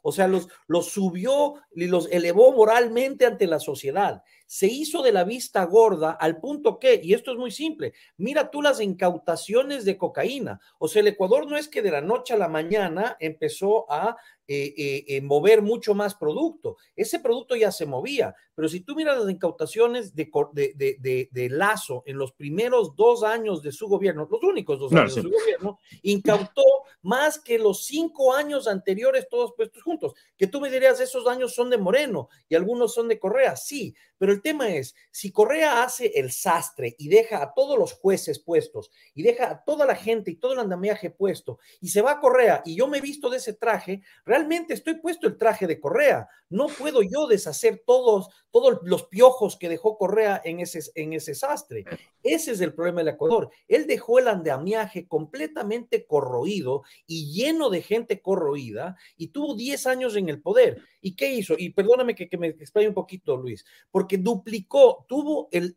[0.06, 5.12] O sea, los, los subió y los elevó moralmente ante la sociedad se hizo de
[5.12, 9.84] la vista gorda al punto que, y esto es muy simple, mira tú las incautaciones
[9.84, 10.60] de cocaína.
[10.78, 14.16] O sea, el Ecuador no es que de la noche a la mañana empezó a
[14.46, 16.76] eh, eh, eh, mover mucho más producto.
[16.94, 22.02] Ese producto ya se movía, pero si tú miras las incautaciones de, de, de, Lazo
[22.04, 25.78] en los primeros dos años de su gobierno, los únicos dos años de su gobierno,
[26.02, 26.62] incautó
[27.00, 30.12] más que los cinco años anteriores todos puestos juntos.
[30.36, 33.94] Que tú me dirías, esos años son de Moreno y algunos son de Correa, sí,
[34.18, 38.38] pero el tema es, si Correa hace el sastre y deja a todos los jueces
[38.38, 42.12] puestos y deja a toda la gente y todo el andamiaje puesto y se va
[42.12, 45.66] a Correa y yo me he visto de ese traje, realmente estoy puesto el traje
[45.66, 46.28] de Correa.
[46.50, 51.34] No puedo yo deshacer todos, todos los piojos que dejó Correa en ese, en ese
[51.34, 51.84] sastre.
[52.22, 53.50] Ese es el problema del Ecuador.
[53.66, 60.16] Él dejó el andamiaje completamente corroído y lleno de gente corroída y tuvo 10 años
[60.16, 60.82] en el poder.
[61.00, 61.54] ¿Y qué hizo?
[61.58, 65.76] Y perdóname que, que me explaye un poquito, Luis, porque duplicó, tuvo el...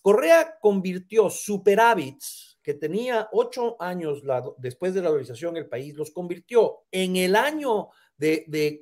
[0.00, 4.22] Correa convirtió superávits que tenía ocho años
[4.58, 8.78] después de la dolarización el país, los convirtió en el año de, de,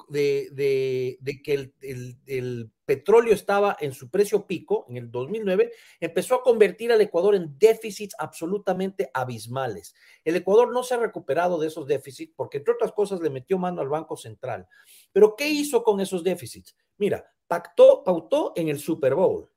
[1.42, 6.92] que el, el, petróleo estaba en su precio pico, en el 2009, empezó a convertir
[6.92, 9.94] al Ecuador en déficits absolutamente abismales.
[10.24, 13.58] El Ecuador no se ha recuperado de esos déficits porque, entre otras cosas, le metió
[13.58, 14.68] mano al Banco Central.
[15.12, 16.76] Pero, ¿qué hizo con esos déficits?
[16.96, 19.50] Mira, pactó, pautó en el Super Bowl.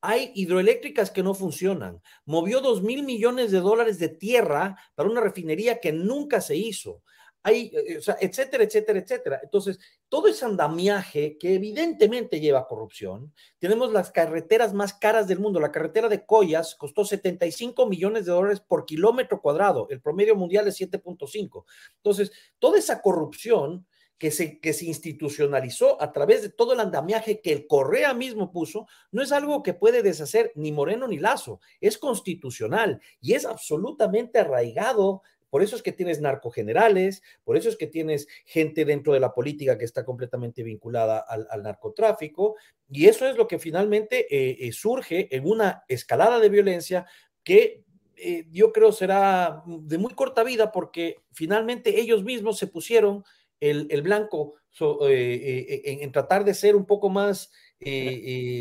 [0.00, 2.00] Hay hidroeléctricas que no funcionan.
[2.26, 7.02] Movió dos mil millones de dólares de tierra para una refinería que nunca se hizo.
[7.42, 9.40] Hay, eh, etcétera, etcétera, etcétera.
[9.42, 9.78] Entonces,
[10.08, 13.32] todo ese andamiaje que evidentemente lleva corrupción.
[13.58, 15.60] Tenemos las carreteras más caras del mundo.
[15.60, 19.86] La carretera de Coyas costó 75 millones de dólares por kilómetro cuadrado.
[19.90, 21.64] El promedio mundial es 7.5.
[21.96, 23.86] Entonces, toda esa corrupción
[24.18, 28.50] que se, que se institucionalizó a través de todo el andamiaje que el Correa mismo
[28.50, 33.44] puso, no es algo que puede deshacer ni Moreno ni Lazo, es constitucional y es
[33.44, 35.22] absolutamente arraigado.
[35.50, 39.32] Por eso es que tienes narcogenerales, por eso es que tienes gente dentro de la
[39.32, 42.56] política que está completamente vinculada al, narcotráfico,
[42.90, 47.06] y eso es lo que finalmente eh, eh, surge en una escalada de violencia
[47.42, 47.84] que
[48.16, 53.24] eh, yo creo será de muy corta vida porque finalmente ellos mismos se pusieron
[53.60, 57.52] el, blanco en, tratar de ser un poco más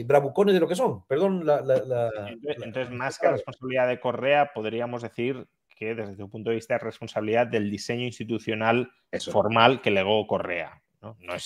[0.05, 1.05] bravucones de lo que son.
[1.07, 1.61] Perdón, la,
[2.63, 6.81] entonces, más que responsabilidad de Correa, podríamos decir que desde tu punto de vista es
[6.81, 8.91] responsabilidad del diseño institucional
[9.31, 10.81] formal que legó Correa.
[11.01, 11.17] ¿no?
[11.19, 11.45] No, es,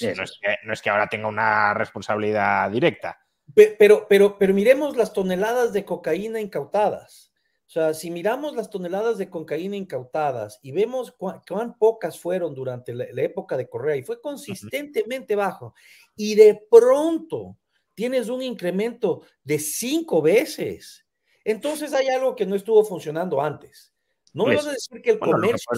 [0.81, 3.19] que, ahora tenga una responsabilidad directa.
[3.53, 7.28] Pero, pero, pero miremos las toneladas de cocaína incautadas.
[7.69, 12.95] O sea, si miramos las toneladas de cocaína incautadas y vemos cuán, pocas fueron durante
[12.95, 15.75] la, época de Correa y fue consistentemente bajo,
[16.15, 17.57] y de pronto
[17.93, 21.05] tienes un incremento de cinco veces,
[21.43, 23.93] entonces hay algo que no estuvo funcionando antes.
[24.33, 25.69] No me pues, vas a decir que el comercio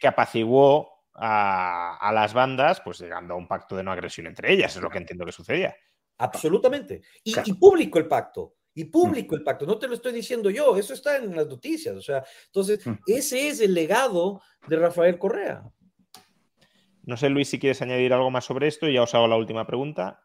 [0.00, 4.76] que, apaciguó a, las bandas, pues llegando a un pacto de no agresión entre ellas,
[4.76, 5.74] es lo que entiendo que sucedía.
[6.18, 7.00] Absolutamente.
[7.22, 8.56] Y, público el pacto.
[8.74, 9.66] Y público el pacto.
[9.66, 11.94] No te lo estoy diciendo yo, eso está en las noticias.
[11.96, 15.62] O sea, entonces, ese es el legado de Rafael Correa.
[17.04, 19.36] No sé, Luis, si quieres añadir algo más sobre esto y ya os hago la
[19.36, 20.20] última pregunta.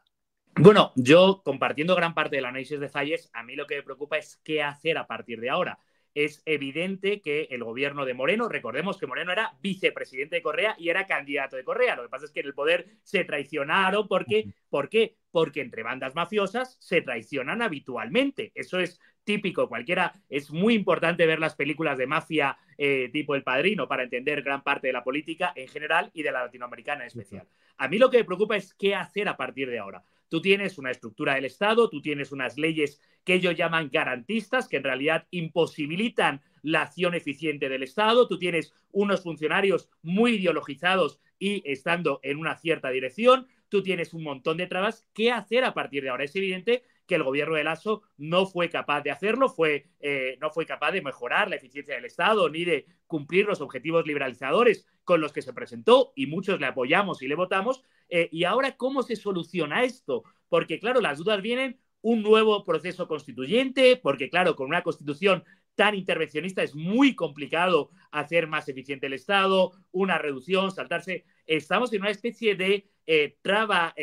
[0.55, 4.17] Bueno, yo compartiendo gran parte del análisis de Falles, a mí lo que me preocupa
[4.17, 5.79] es qué hacer a partir de ahora
[6.13, 10.89] es evidente que el gobierno de Moreno, recordemos que Moreno era vicepresidente de Correa y
[10.89, 11.95] era candidato de Correa.
[11.95, 15.15] Lo que pasa es que en el poder se traicionaron porque, ¿por qué?
[15.31, 18.51] Porque entre bandas mafiosas se traicionan habitualmente.
[18.55, 20.13] Eso es típico, cualquiera.
[20.27, 24.63] Es muy importante ver las películas de mafia eh, tipo El Padrino para entender gran
[24.63, 27.47] parte de la política en general y de la latinoamericana en especial.
[27.77, 30.03] A mí lo que me preocupa es qué hacer a partir de ahora.
[30.29, 34.77] Tú tienes una estructura del Estado, tú tienes unas leyes que ellos llaman garantistas, que
[34.77, 41.63] en realidad imposibilitan la acción eficiente del Estado, tú tienes unos funcionarios muy ideologizados y
[41.69, 45.07] estando en una cierta dirección, tú tienes un montón de trabas.
[45.13, 46.25] ¿Qué hacer a partir de ahora?
[46.25, 50.51] Es evidente que el gobierno de Lasso no fue capaz de hacerlo, fue, eh, no
[50.51, 55.19] fue capaz de mejorar la eficiencia del Estado ni de cumplir los objetivos liberalizadores con
[55.19, 57.81] los que se presentó y muchos le apoyamos y le votamos.
[58.09, 60.23] Eh, y ahora, ¿cómo se soluciona esto?
[60.49, 65.95] Porque, claro, las dudas vienen un nuevo proceso constituyente, porque, claro, con una constitución tan
[65.95, 71.25] intervencionista es muy complicado hacer más eficiente el Estado, una reducción, saltarse.
[71.47, 73.95] Estamos en una especie de eh, traba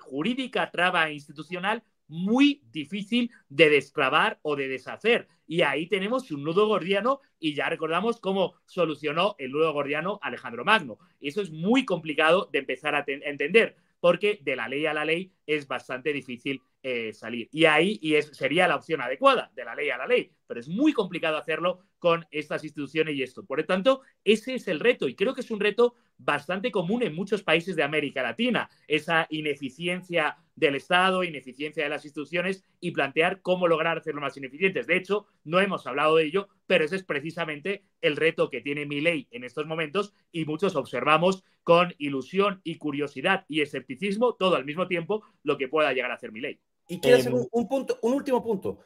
[0.00, 5.28] jurídica, traba institucional muy difícil de desclavar o de deshacer.
[5.46, 10.64] Y ahí tenemos un nudo gordiano y ya recordamos cómo solucionó el nudo gordiano Alejandro
[10.64, 10.98] Magno.
[11.20, 15.32] Eso es muy complicado de empezar a entender, porque de la ley a la ley
[15.46, 17.48] es bastante difícil eh, salir.
[17.52, 20.60] Y ahí y es, sería la opción adecuada, de la ley a la ley, pero
[20.60, 23.44] es muy complicado hacerlo con estas instituciones y esto.
[23.44, 27.02] Por lo tanto, ese es el reto y creo que es un reto bastante común
[27.02, 32.90] en muchos países de América Latina, esa ineficiencia del Estado, ineficiencia de las instituciones y
[32.90, 34.86] plantear cómo lograr hacerlo más ineficientes.
[34.86, 38.86] De hecho, no hemos hablado de ello, pero ese es precisamente el reto que tiene
[38.86, 44.56] mi ley en estos momentos y muchos observamos con ilusión y curiosidad y escepticismo todo
[44.56, 46.58] al mismo tiempo lo que pueda llegar a hacer mi ley.
[46.88, 48.80] Y quiero hacer em, un, punto, un último punto.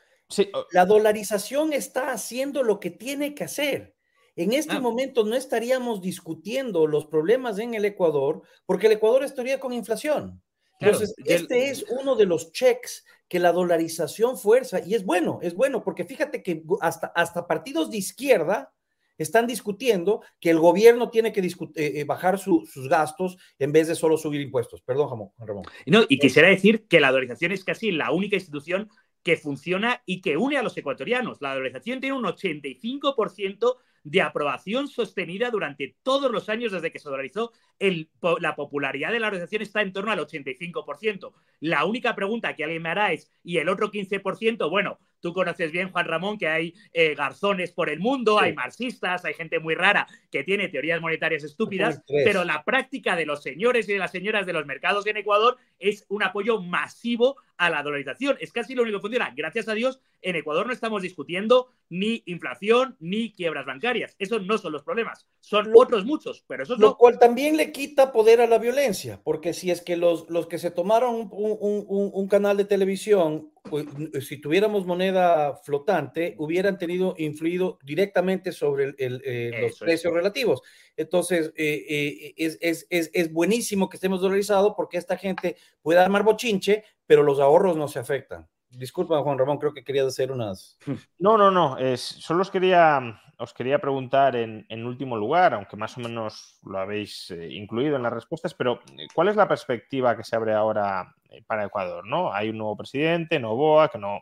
[0.70, 3.94] La dolarización está haciendo lo que tiene que hacer.
[4.36, 4.80] En este ah.
[4.80, 10.42] momento no estaríamos discutiendo los problemas en el Ecuador porque el Ecuador estaría con inflación.
[10.80, 15.54] Entonces, este es uno de los checks que la dolarización fuerza y es bueno, es
[15.54, 18.74] bueno porque fíjate que hasta, hasta partidos de izquierda
[19.16, 23.94] están discutiendo que el gobierno tiene que eh, eh, bajar sus gastos en vez de
[23.94, 24.82] solo subir impuestos.
[24.82, 25.64] Perdón, Ramón.
[25.86, 28.90] No, y quisiera decir que la dolarización es casi la única institución
[29.24, 31.40] que funciona y que une a los ecuatorianos.
[31.40, 37.08] La dolarización tiene un 85% de aprobación sostenida durante todos los años desde que se
[37.08, 37.52] dolarizó.
[37.78, 41.32] El, la popularidad de la organización está en torno al 85%.
[41.60, 44.70] La única pregunta que alguien me hará es, ¿y el otro 15%?
[44.70, 49.24] Bueno, Tú conoces bien, Juan Ramón, que hay eh, garzones por el mundo, hay marxistas,
[49.24, 53.88] hay gente muy rara que tiene teorías monetarias estúpidas, pero la práctica de los señores
[53.88, 57.82] y de las señoras de los mercados en Ecuador es un apoyo masivo a la
[57.82, 58.36] dolarización.
[58.40, 59.32] Es casi lo único que funciona.
[59.36, 64.16] Gracias a Dios, en Ecuador no estamos discutiendo ni inflación ni quiebras bancarias.
[64.18, 65.26] Esos no son los problemas.
[65.40, 69.52] Son otros muchos, pero eso Lo cual también le quita poder a la violencia, porque
[69.52, 73.86] si es que los, los que se tomaron un canal de televisión pues,
[74.26, 80.60] si tuviéramos moneda flotante, hubieran tenido influido directamente sobre eh, los precios relativos.
[80.98, 85.98] Entonces, eh, eh, es, es, es, es, buenísimo que estemos dolarizados porque esta gente puede
[85.98, 88.48] armar bochinche, pero los ahorros no se afectan.
[88.70, 90.78] Disculpa, Juan Ramón, creo que querías hacer unas.
[91.18, 91.78] No, no, no.
[91.78, 96.78] Es, solo os quería os quería preguntar en, último lugar, aunque más o menos lo
[96.78, 100.52] habéis eh, incluido en las respuestas, pero eh, ¿cuál es la perspectiva que se abre
[100.52, 101.14] ahora
[101.46, 102.06] para Ecuador?
[102.06, 102.32] ¿no?
[102.32, 104.20] Hay un nuevo presidente, Novoa, que no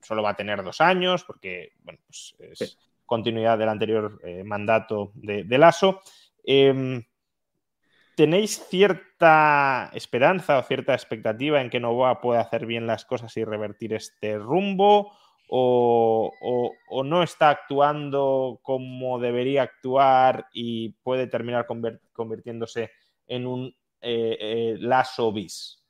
[0.00, 5.44] solo va a tener dos años, porque bueno, pues es continuidad del anterior mandato de,
[5.44, 6.00] de Lasso.
[6.44, 7.02] Em,
[8.16, 13.44] ¿Tenéis cierta esperanza o cierta expectativa en que Novoa pueda hacer bien las cosas y
[13.44, 15.12] revertir este rumbo?
[15.48, 16.32] O,
[17.04, 21.66] no está actuando como debería actuar y puede terminar
[22.12, 22.92] convirtiéndose
[23.26, 25.82] en un eh, eh, bis?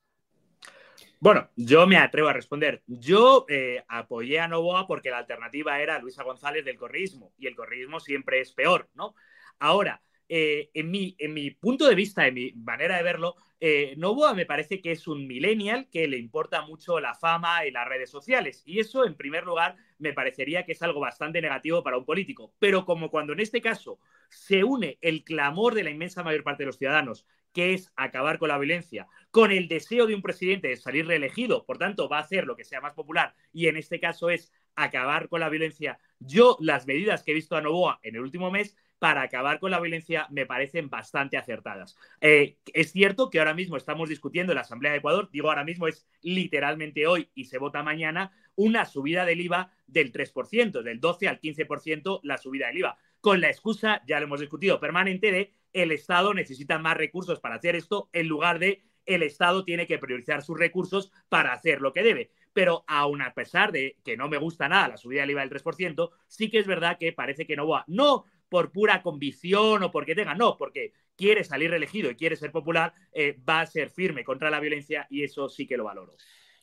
[1.20, 2.82] Bueno, yo me atrevo a responder.
[2.86, 7.56] Yo eh, apoyé a Novoa porque la alternativa era Luisa González del correísmo y el
[7.56, 9.14] correísmo siempre es peor, ¿no?
[9.58, 13.94] Ahora, eh, en, mi, en mi punto de vista, en mi manera de verlo, eh,
[13.96, 17.88] Novoa me parece que es un millennial que le importa mucho la fama y las
[17.88, 18.62] redes sociales.
[18.66, 22.52] Y eso, en primer lugar, me parecería que es algo bastante negativo para un político.
[22.58, 23.98] Pero como cuando en este caso
[24.28, 28.38] se une el clamor de la inmensa mayor parte de los ciudadanos, que es acabar
[28.38, 32.18] con la violencia, con el deseo de un presidente de salir reelegido, por tanto, va
[32.18, 35.48] a hacer lo que sea más popular, y en este caso es acabar con la
[35.48, 35.98] violencia.
[36.18, 39.70] Yo, las medidas que he visto a Novoa en el último mes para acabar con
[39.70, 41.94] la violencia me parecen bastante acertadas.
[42.22, 45.62] Eh, es cierto que ahora mismo estamos discutiendo en la Asamblea de Ecuador, digo ahora
[45.62, 51.00] mismo es literalmente hoy y se vota mañana, una subida del IVA del 3%, del
[51.00, 55.30] 12 al 15% la subida del IVA, con la excusa, ya lo hemos discutido, permanente
[55.32, 59.86] de el Estado necesita más recursos para hacer esto en lugar de el Estado tiene
[59.86, 62.30] que priorizar sus recursos para hacer lo que debe.
[62.54, 65.50] Pero aún a pesar de que no me gusta nada la subida del IVA del
[65.50, 68.24] 3%, sí que es verdad que parece que no va, no
[68.54, 72.94] por pura convicción o porque tenga, no, porque quiere salir reelegido y quiere ser popular,
[73.12, 76.12] eh, va a ser firme contra la violencia y eso sí que lo valoro.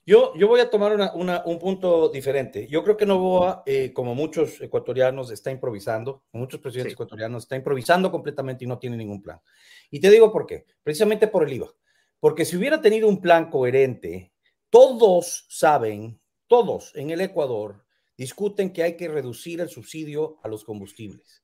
[0.06, 2.66] Yo, yo voy a tomar un punto diferente.
[2.70, 8.10] Yo creo que Novoa, eh, como muchos ecuatorianos, está improvisando, muchos presidentes ecuatorianos, está improvisando
[8.10, 9.42] completamente y no tiene ningún plan.
[9.90, 10.64] Y te digo por qué.
[10.84, 11.74] Precisamente por el IVA.
[12.22, 14.32] Porque si hubiera tenido un plan coherente,
[14.70, 17.84] todos saben, todos en el Ecuador
[18.16, 21.42] discuten que hay que reducir el subsidio a los combustibles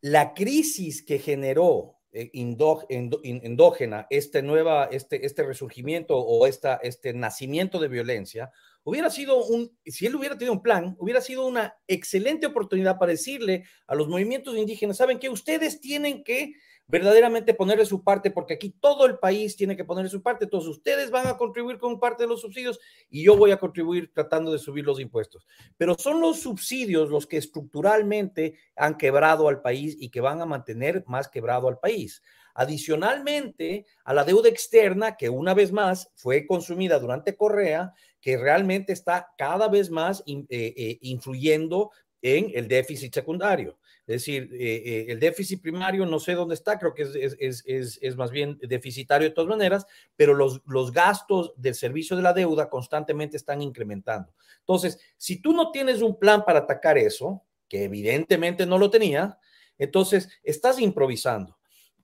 [0.00, 7.78] la crisis que generó eh, endógena este, nueva, este, este resurgimiento o esta, este nacimiento
[7.78, 8.50] de violencia,
[8.82, 13.12] hubiera sido un, si él hubiera tenido un plan, hubiera sido una excelente oportunidad para
[13.12, 16.54] decirle a los movimientos indígenas, saben que ustedes tienen que
[16.90, 20.44] verdaderamente ponerle su parte, porque aquí todo el país tiene que ponerle su parte.
[20.44, 24.12] Entonces, ustedes van a contribuir con parte de los subsidios y yo voy a contribuir
[24.12, 25.46] tratando de subir los impuestos.
[25.76, 30.46] Pero son los subsidios los que estructuralmente han quebrado al país y que van a
[30.46, 32.22] mantener más quebrado al país.
[32.54, 38.92] Adicionalmente a la deuda externa, que una vez más fue consumida durante Correa, que realmente
[38.92, 43.78] está cada vez más eh, eh, influyendo en el déficit secundario.
[44.10, 48.32] Es decir, eh, eh, el déficit primario no sé dónde está, creo que es, más
[48.32, 53.36] bien deficitario de todas maneras, pero los, los gastos del servicio de la deuda constantemente
[53.36, 54.34] están incrementando.
[54.58, 59.38] Entonces, si tú no tienes un plan para atacar eso, que evidentemente no lo tenía,
[59.78, 61.59] entonces estás improvisando.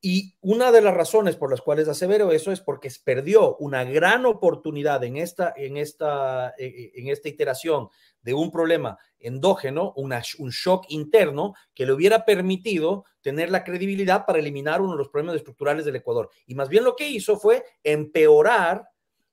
[0.08, 4.24] Y una de las razones por las cuales asevero eso es porque perdió una gran
[4.24, 7.88] oportunidad en esta, en esta, eh, en esta iteración
[8.22, 14.38] de un problema endógeno, un shock interno que le hubiera permitido tener la credibilidad para
[14.38, 16.30] eliminar uno de los problemas estructurales del Ecuador.
[16.46, 18.88] Y más bien lo que hizo fue empeorar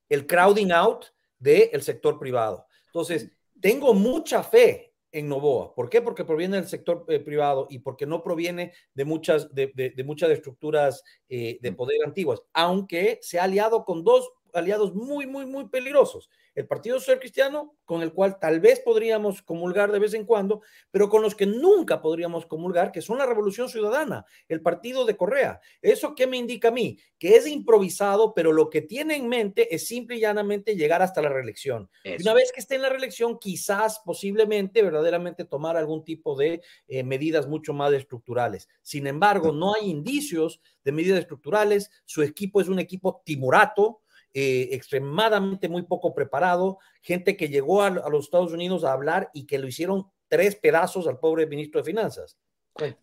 [0.10, 1.06] el crowding out
[1.38, 2.66] del sector privado.
[2.88, 3.32] Entonces,
[3.62, 5.74] tengo mucha fe en Novoa.
[5.74, 6.02] ¿Por qué?
[6.02, 11.04] Porque proviene del sector eh, privado y porque no proviene de muchas, de, muchas estructuras
[11.30, 16.30] eh, de poder antiguas, aunque se ha aliado con dos aliados muy, muy, muy peligrosos
[16.56, 20.62] el Partido Social Cristiano, con el cual tal vez podríamos comulgar de vez en cuando,
[20.92, 25.18] pero con los que nunca podríamos comulgar, que son la Revolución Ciudadana, el partido de
[25.18, 25.60] Correa.
[25.82, 26.98] ¿Eso qué me indica a mí?
[27.18, 31.22] Que es improvisado, pero lo que tiene en mente es simple y llanamente llegar hasta
[31.22, 31.90] la reelección.
[32.04, 36.62] Y una vez que esté en la reelección, quizás, posiblemente, verdaderamente tomar algún tipo de
[36.88, 38.70] eh, medidas mucho más estructurales.
[38.82, 41.90] Sin embargo, no hay indicios de medidas estructurales.
[42.06, 44.03] Su equipo es un equipo timorato,
[44.36, 49.46] eh, extremadamente muy poco preparado, gente que llegó a, los Estados Unidos a hablar y
[49.46, 52.40] que lo hicieron tres pedazos al pobre ministro de Finanzas.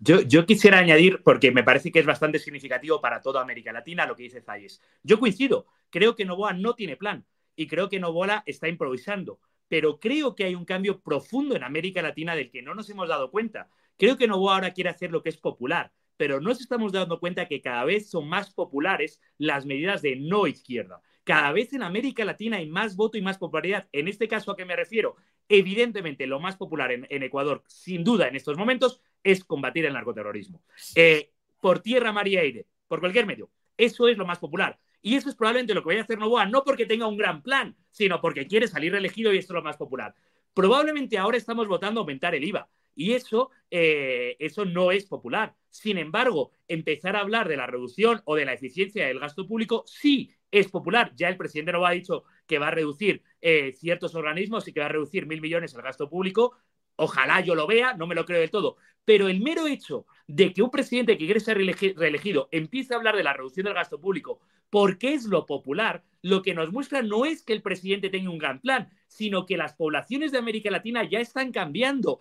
[0.01, 4.17] Yo, quisiera añadir, porque me parece que es bastante significativo para toda América Latina lo
[4.17, 4.81] que dice Zayes.
[5.05, 7.25] Yo coincido, creo que Novoa no tiene plan
[7.55, 9.39] y creo que Novoa está improvisando,
[9.69, 13.09] pero creo que hay un cambio profundo en América Latina del que no nos hemos
[13.09, 13.69] dado cuenta.
[13.97, 17.21] Creo que Novoa ahora quiere hacer lo que es popular, pero no nos estamos dando
[17.21, 21.01] cuenta que cada vez son más populares las medidas de no izquierda.
[21.31, 23.87] Cada vez en América Latina hay más voto y más popularidad.
[23.93, 25.15] En este caso, ¿a qué me refiero?
[25.49, 30.61] Evidentemente, lo más popular en, Ecuador, sin duda, en estos momentos, es combatir el narcoterrorismo.
[30.97, 31.31] Eh,
[31.61, 33.49] por tierra, mar y aire, por cualquier medio.
[33.77, 34.81] Eso es lo más popular.
[35.03, 37.45] Y eso es probablemente lo que vaya a hacer Novoa, no porque tenga un gran
[37.45, 40.13] plan, sino porque quiere salir reelegido y esto es lo más popular.
[40.53, 42.69] Probablemente ahora estamos votando aumentar el IVA.
[42.97, 45.55] Y eso, eh, eso no es popular.
[45.69, 49.85] Sin embargo, empezar a hablar de la reducción o de la eficiencia del gasto público
[49.87, 51.13] sí es popular.
[51.17, 54.81] Ya el presidente no ha dicho que va a reducir eh, ciertos organismos y que
[54.81, 56.57] va a reducir mil millones el gasto público.
[56.97, 58.77] Ojalá yo lo vea, no me lo creo del todo.
[59.05, 63.17] Pero el mero hecho de que un presidente que quiere ser reelegido empiece a hablar
[63.17, 64.41] de la reducción del gasto público
[64.71, 68.39] porque es lo popular, lo que nos muestra no es que el presidente tenga un
[68.39, 72.19] gran plan, sino que las poblaciones de América Latina ya están cambiando.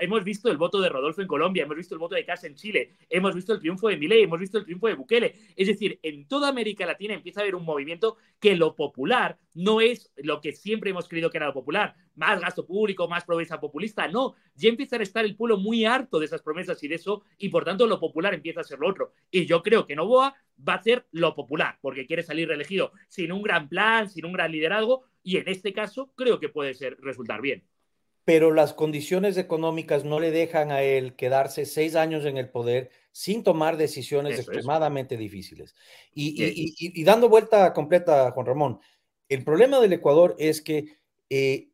[0.00, 2.56] hemos visto el voto de Rodolfo en Colombia, hemos visto el voto de Casa en
[2.56, 5.34] Chile, hemos visto el triunfo de Milei, hemos visto el triunfo de Bukele.
[5.56, 9.80] Es decir, en toda América Latina empieza a haber un movimiento que lo popular no
[9.80, 13.58] es lo que siempre hemos creído que era lo popular, más gasto público, más promesa
[13.58, 14.08] populista.
[14.08, 17.22] No, ya empieza a estar el pueblo muy harto de esas promesas y de eso,
[17.38, 19.12] y por tanto lo popular empieza a ser lo otro.
[19.32, 20.36] Y yo creo que Novoa
[20.66, 24.32] va a ser lo popular, porque quiere salir reelegido sin un gran plan, sin un
[24.32, 27.64] gran liderazgo, y en este caso creo que puede ser, resultar bien.
[28.24, 32.90] Pero las condiciones económicas no le dejan a él quedarse seis años en el poder
[33.10, 35.74] sin tomar decisiones extremadamente difíciles.
[36.14, 38.80] Y, dando vuelta completa, Juan Ramón,
[39.28, 40.98] el problema del Ecuador es que
[41.30, 41.70] eh,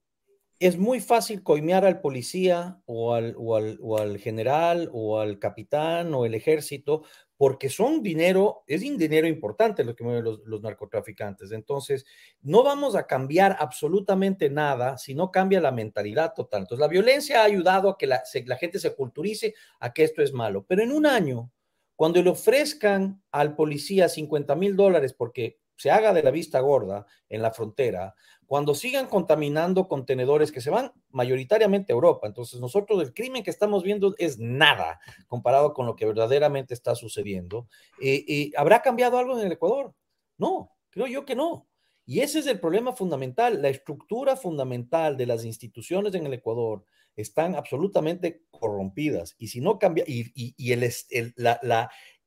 [0.59, 6.27] es muy fácil coimear al policía o al, o al, general o al capitán o
[6.27, 7.03] el ejército
[7.37, 11.51] porque son dinero, es dinero importante lo que mueven los, narcotraficantes.
[11.51, 12.07] Entonces,
[12.43, 16.63] no vamos a cambiar absolutamente nada si no cambia la mentalidad total.
[16.63, 20.23] Entonces, la violencia ha ayudado a que la, la gente se culturice a que esto
[20.23, 20.65] es malo.
[20.67, 21.51] Pero en un año,
[21.97, 27.07] cuando le ofrezcan al policía 50 mil dólares porque se haga de la vista gorda
[27.29, 28.15] en la frontera,
[28.47, 32.27] cuando sigan contaminando contenedores que se van mayoritariamente a Europa.
[32.27, 36.95] Entonces, nosotros el crimen que estamos viendo es nada comparado con lo que verdaderamente está
[36.95, 37.69] sucediendo.
[38.01, 39.95] Eh, eh, ¿Habrá cambiado algo en el Ecuador?
[40.39, 41.67] No, creo yo que no.
[42.07, 43.63] Y ese es el problema fundamental.
[43.63, 46.85] La estructura fundamental de las instituciones en el Ecuador
[47.17, 49.37] están absolutamente corrompidas.
[49.39, 50.93] Y si no cambia, y, el,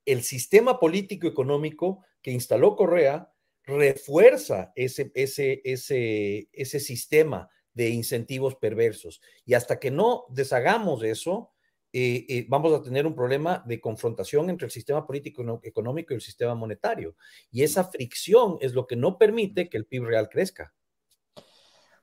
[0.05, 3.31] el sistema político económico que instaló Correa,
[3.67, 9.21] refuerza ese, ese, ese, ese sistema de incentivos perversos.
[9.45, 11.51] Y hasta que no deshagamos eso,
[11.93, 16.15] eh, eh, vamos a tener un problema de confrontación entre el sistema político económico y
[16.15, 17.15] el sistema monetario.
[17.51, 20.73] Y esa fricción es lo que no permite que el PIB real crezca.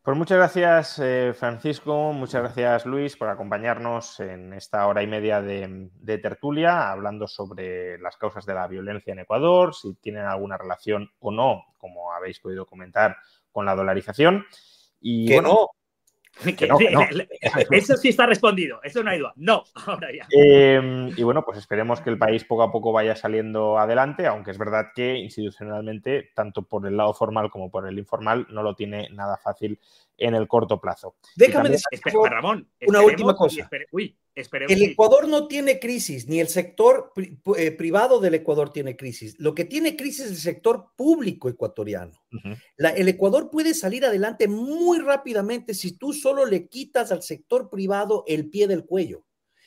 [0.05, 5.41] Pues muchas gracias, eh, Francisco, muchas gracias, Luis, por acompañarnos en esta hora y media
[5.41, 11.11] de, tertulia, hablando sobre las causas de la violencia en Ecuador, si tienen alguna relación
[11.21, 13.17] o no, como habéis podido comentar,
[13.51, 14.45] con la dolarización.
[15.01, 15.71] Y que no,
[17.71, 19.33] Eso sí está respondido, eso no hay duda.
[19.37, 20.27] No, ahora ya.
[20.31, 24.51] Em, y bueno, pues esperemos que el país poco a poco vaya saliendo adelante, aunque
[24.51, 28.75] es verdad que institucionalmente, tanto por el lado formal como por el informal, no lo
[28.75, 29.79] tiene nada fácil
[30.17, 31.17] en el corto plazo.
[31.37, 31.87] Déjame decir,
[32.29, 33.69] Ramón, una última cosa.
[34.35, 37.13] el Ecuador no tiene crisis, ni el sector
[37.57, 39.37] eh, privado del Ecuador tiene crisis.
[39.39, 42.13] Lo que tiene crisis es el sector público ecuatoriano.
[42.79, 48.25] el Ecuador puede salir adelante muy rápidamente si tú solo le quitas al sector privado
[48.27, 49.25] el pie del cuello.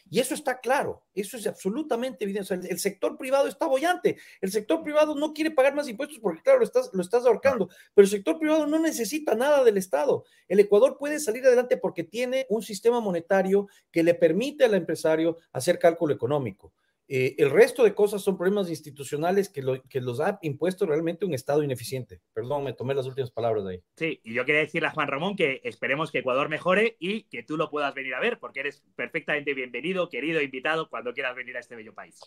[0.10, 2.54] Y eso está claro, eso es absolutamente evidente.
[2.54, 4.18] el, sector privado está bollante.
[4.42, 7.68] El sector privado no quiere pagar más impuestos porque, claro, lo estás, lo estás ahorcando,
[7.94, 10.24] pero el sector privado no necesita nada del Estado.
[10.48, 15.38] El Ecuador puede salir adelante porque tiene un sistema monetario que le permite al empresario
[15.52, 16.74] hacer cálculo económico.
[17.10, 21.34] Eh, el resto de cosas son problemas institucionales que, que los ha impuesto realmente un
[21.34, 22.20] Estado ineficiente.
[22.34, 23.84] Perdón, me tomé las últimas palabras de ahí.
[23.96, 27.44] Sí, y yo quería decirle a Juan Ramón que esperemos que Ecuador mejore y que
[27.44, 31.56] tú lo puedas venir a ver, porque eres perfectamente bienvenido, querido, invitado cuando quieras venir
[31.56, 32.20] a este bello país.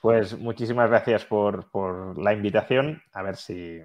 [0.00, 1.66] Pues muchísimas gracias por,
[2.18, 3.02] la invitación.
[3.12, 3.80] A ver si,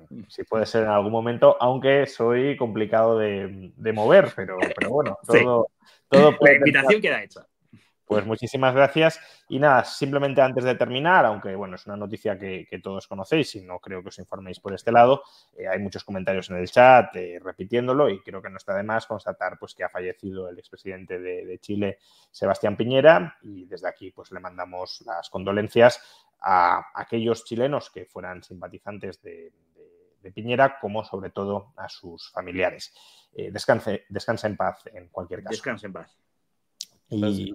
[0.49, 5.67] puede ser en algún momento, aunque soy complicado de, mover, pero, pero bueno, todo,
[6.09, 7.47] todo La invitación queda hecha.
[8.05, 9.19] Pues muchísimas gracias.
[9.49, 13.61] Y nada, simplemente antes de terminar, aunque bueno, es una noticia que, todos conocéis y
[13.61, 15.23] no creo que os informéis por este lado,
[15.55, 18.84] eh, hay muchos comentarios en el chat eh, repitiéndolo y creo que no está de
[18.84, 21.99] más constatar pues, que ha fallecido el expresidente de, Chile,
[22.31, 26.01] Sebastián Piñera, y desde aquí pues, le mandamos las condolencias
[26.41, 29.51] a aquellos chilenos que fueran simpatizantes de,
[30.34, 32.93] Piñera, como sobre todo a sus familiares.
[33.34, 35.51] Eh, descanse, descansa en paz en cualquier caso.
[35.51, 36.17] Descanse en paz.
[37.09, 37.53] Y,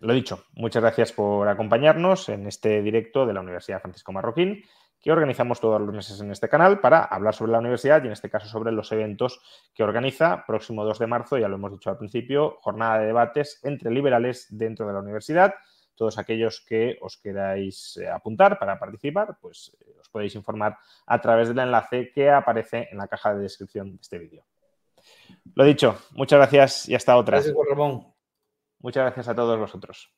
[0.00, 4.64] lo dicho, muchas gracias por acompañarnos en este directo de la Universidad Francisco Marroquín
[5.00, 8.12] que organizamos todos los meses en este canal para hablar sobre la universidad y en
[8.12, 9.40] este caso sobre los eventos
[9.74, 10.44] que organiza.
[10.46, 14.46] Próximo 2 de marzo, ya lo hemos dicho al principio, jornada de debates entre liberales
[14.50, 15.54] dentro de la universidad.
[15.94, 21.20] Todos aquellos que os queráis eh, apuntar para participar, pues eh, os podéis informar a
[21.20, 24.44] través del enlace que aparece en la caja de descripción de este vídeo.
[25.54, 27.38] Lo dicho, muchas gracias y hasta otra.
[27.38, 28.09] Gracias, Ramón.
[28.80, 30.12] Muchas gracias a todos vosotros.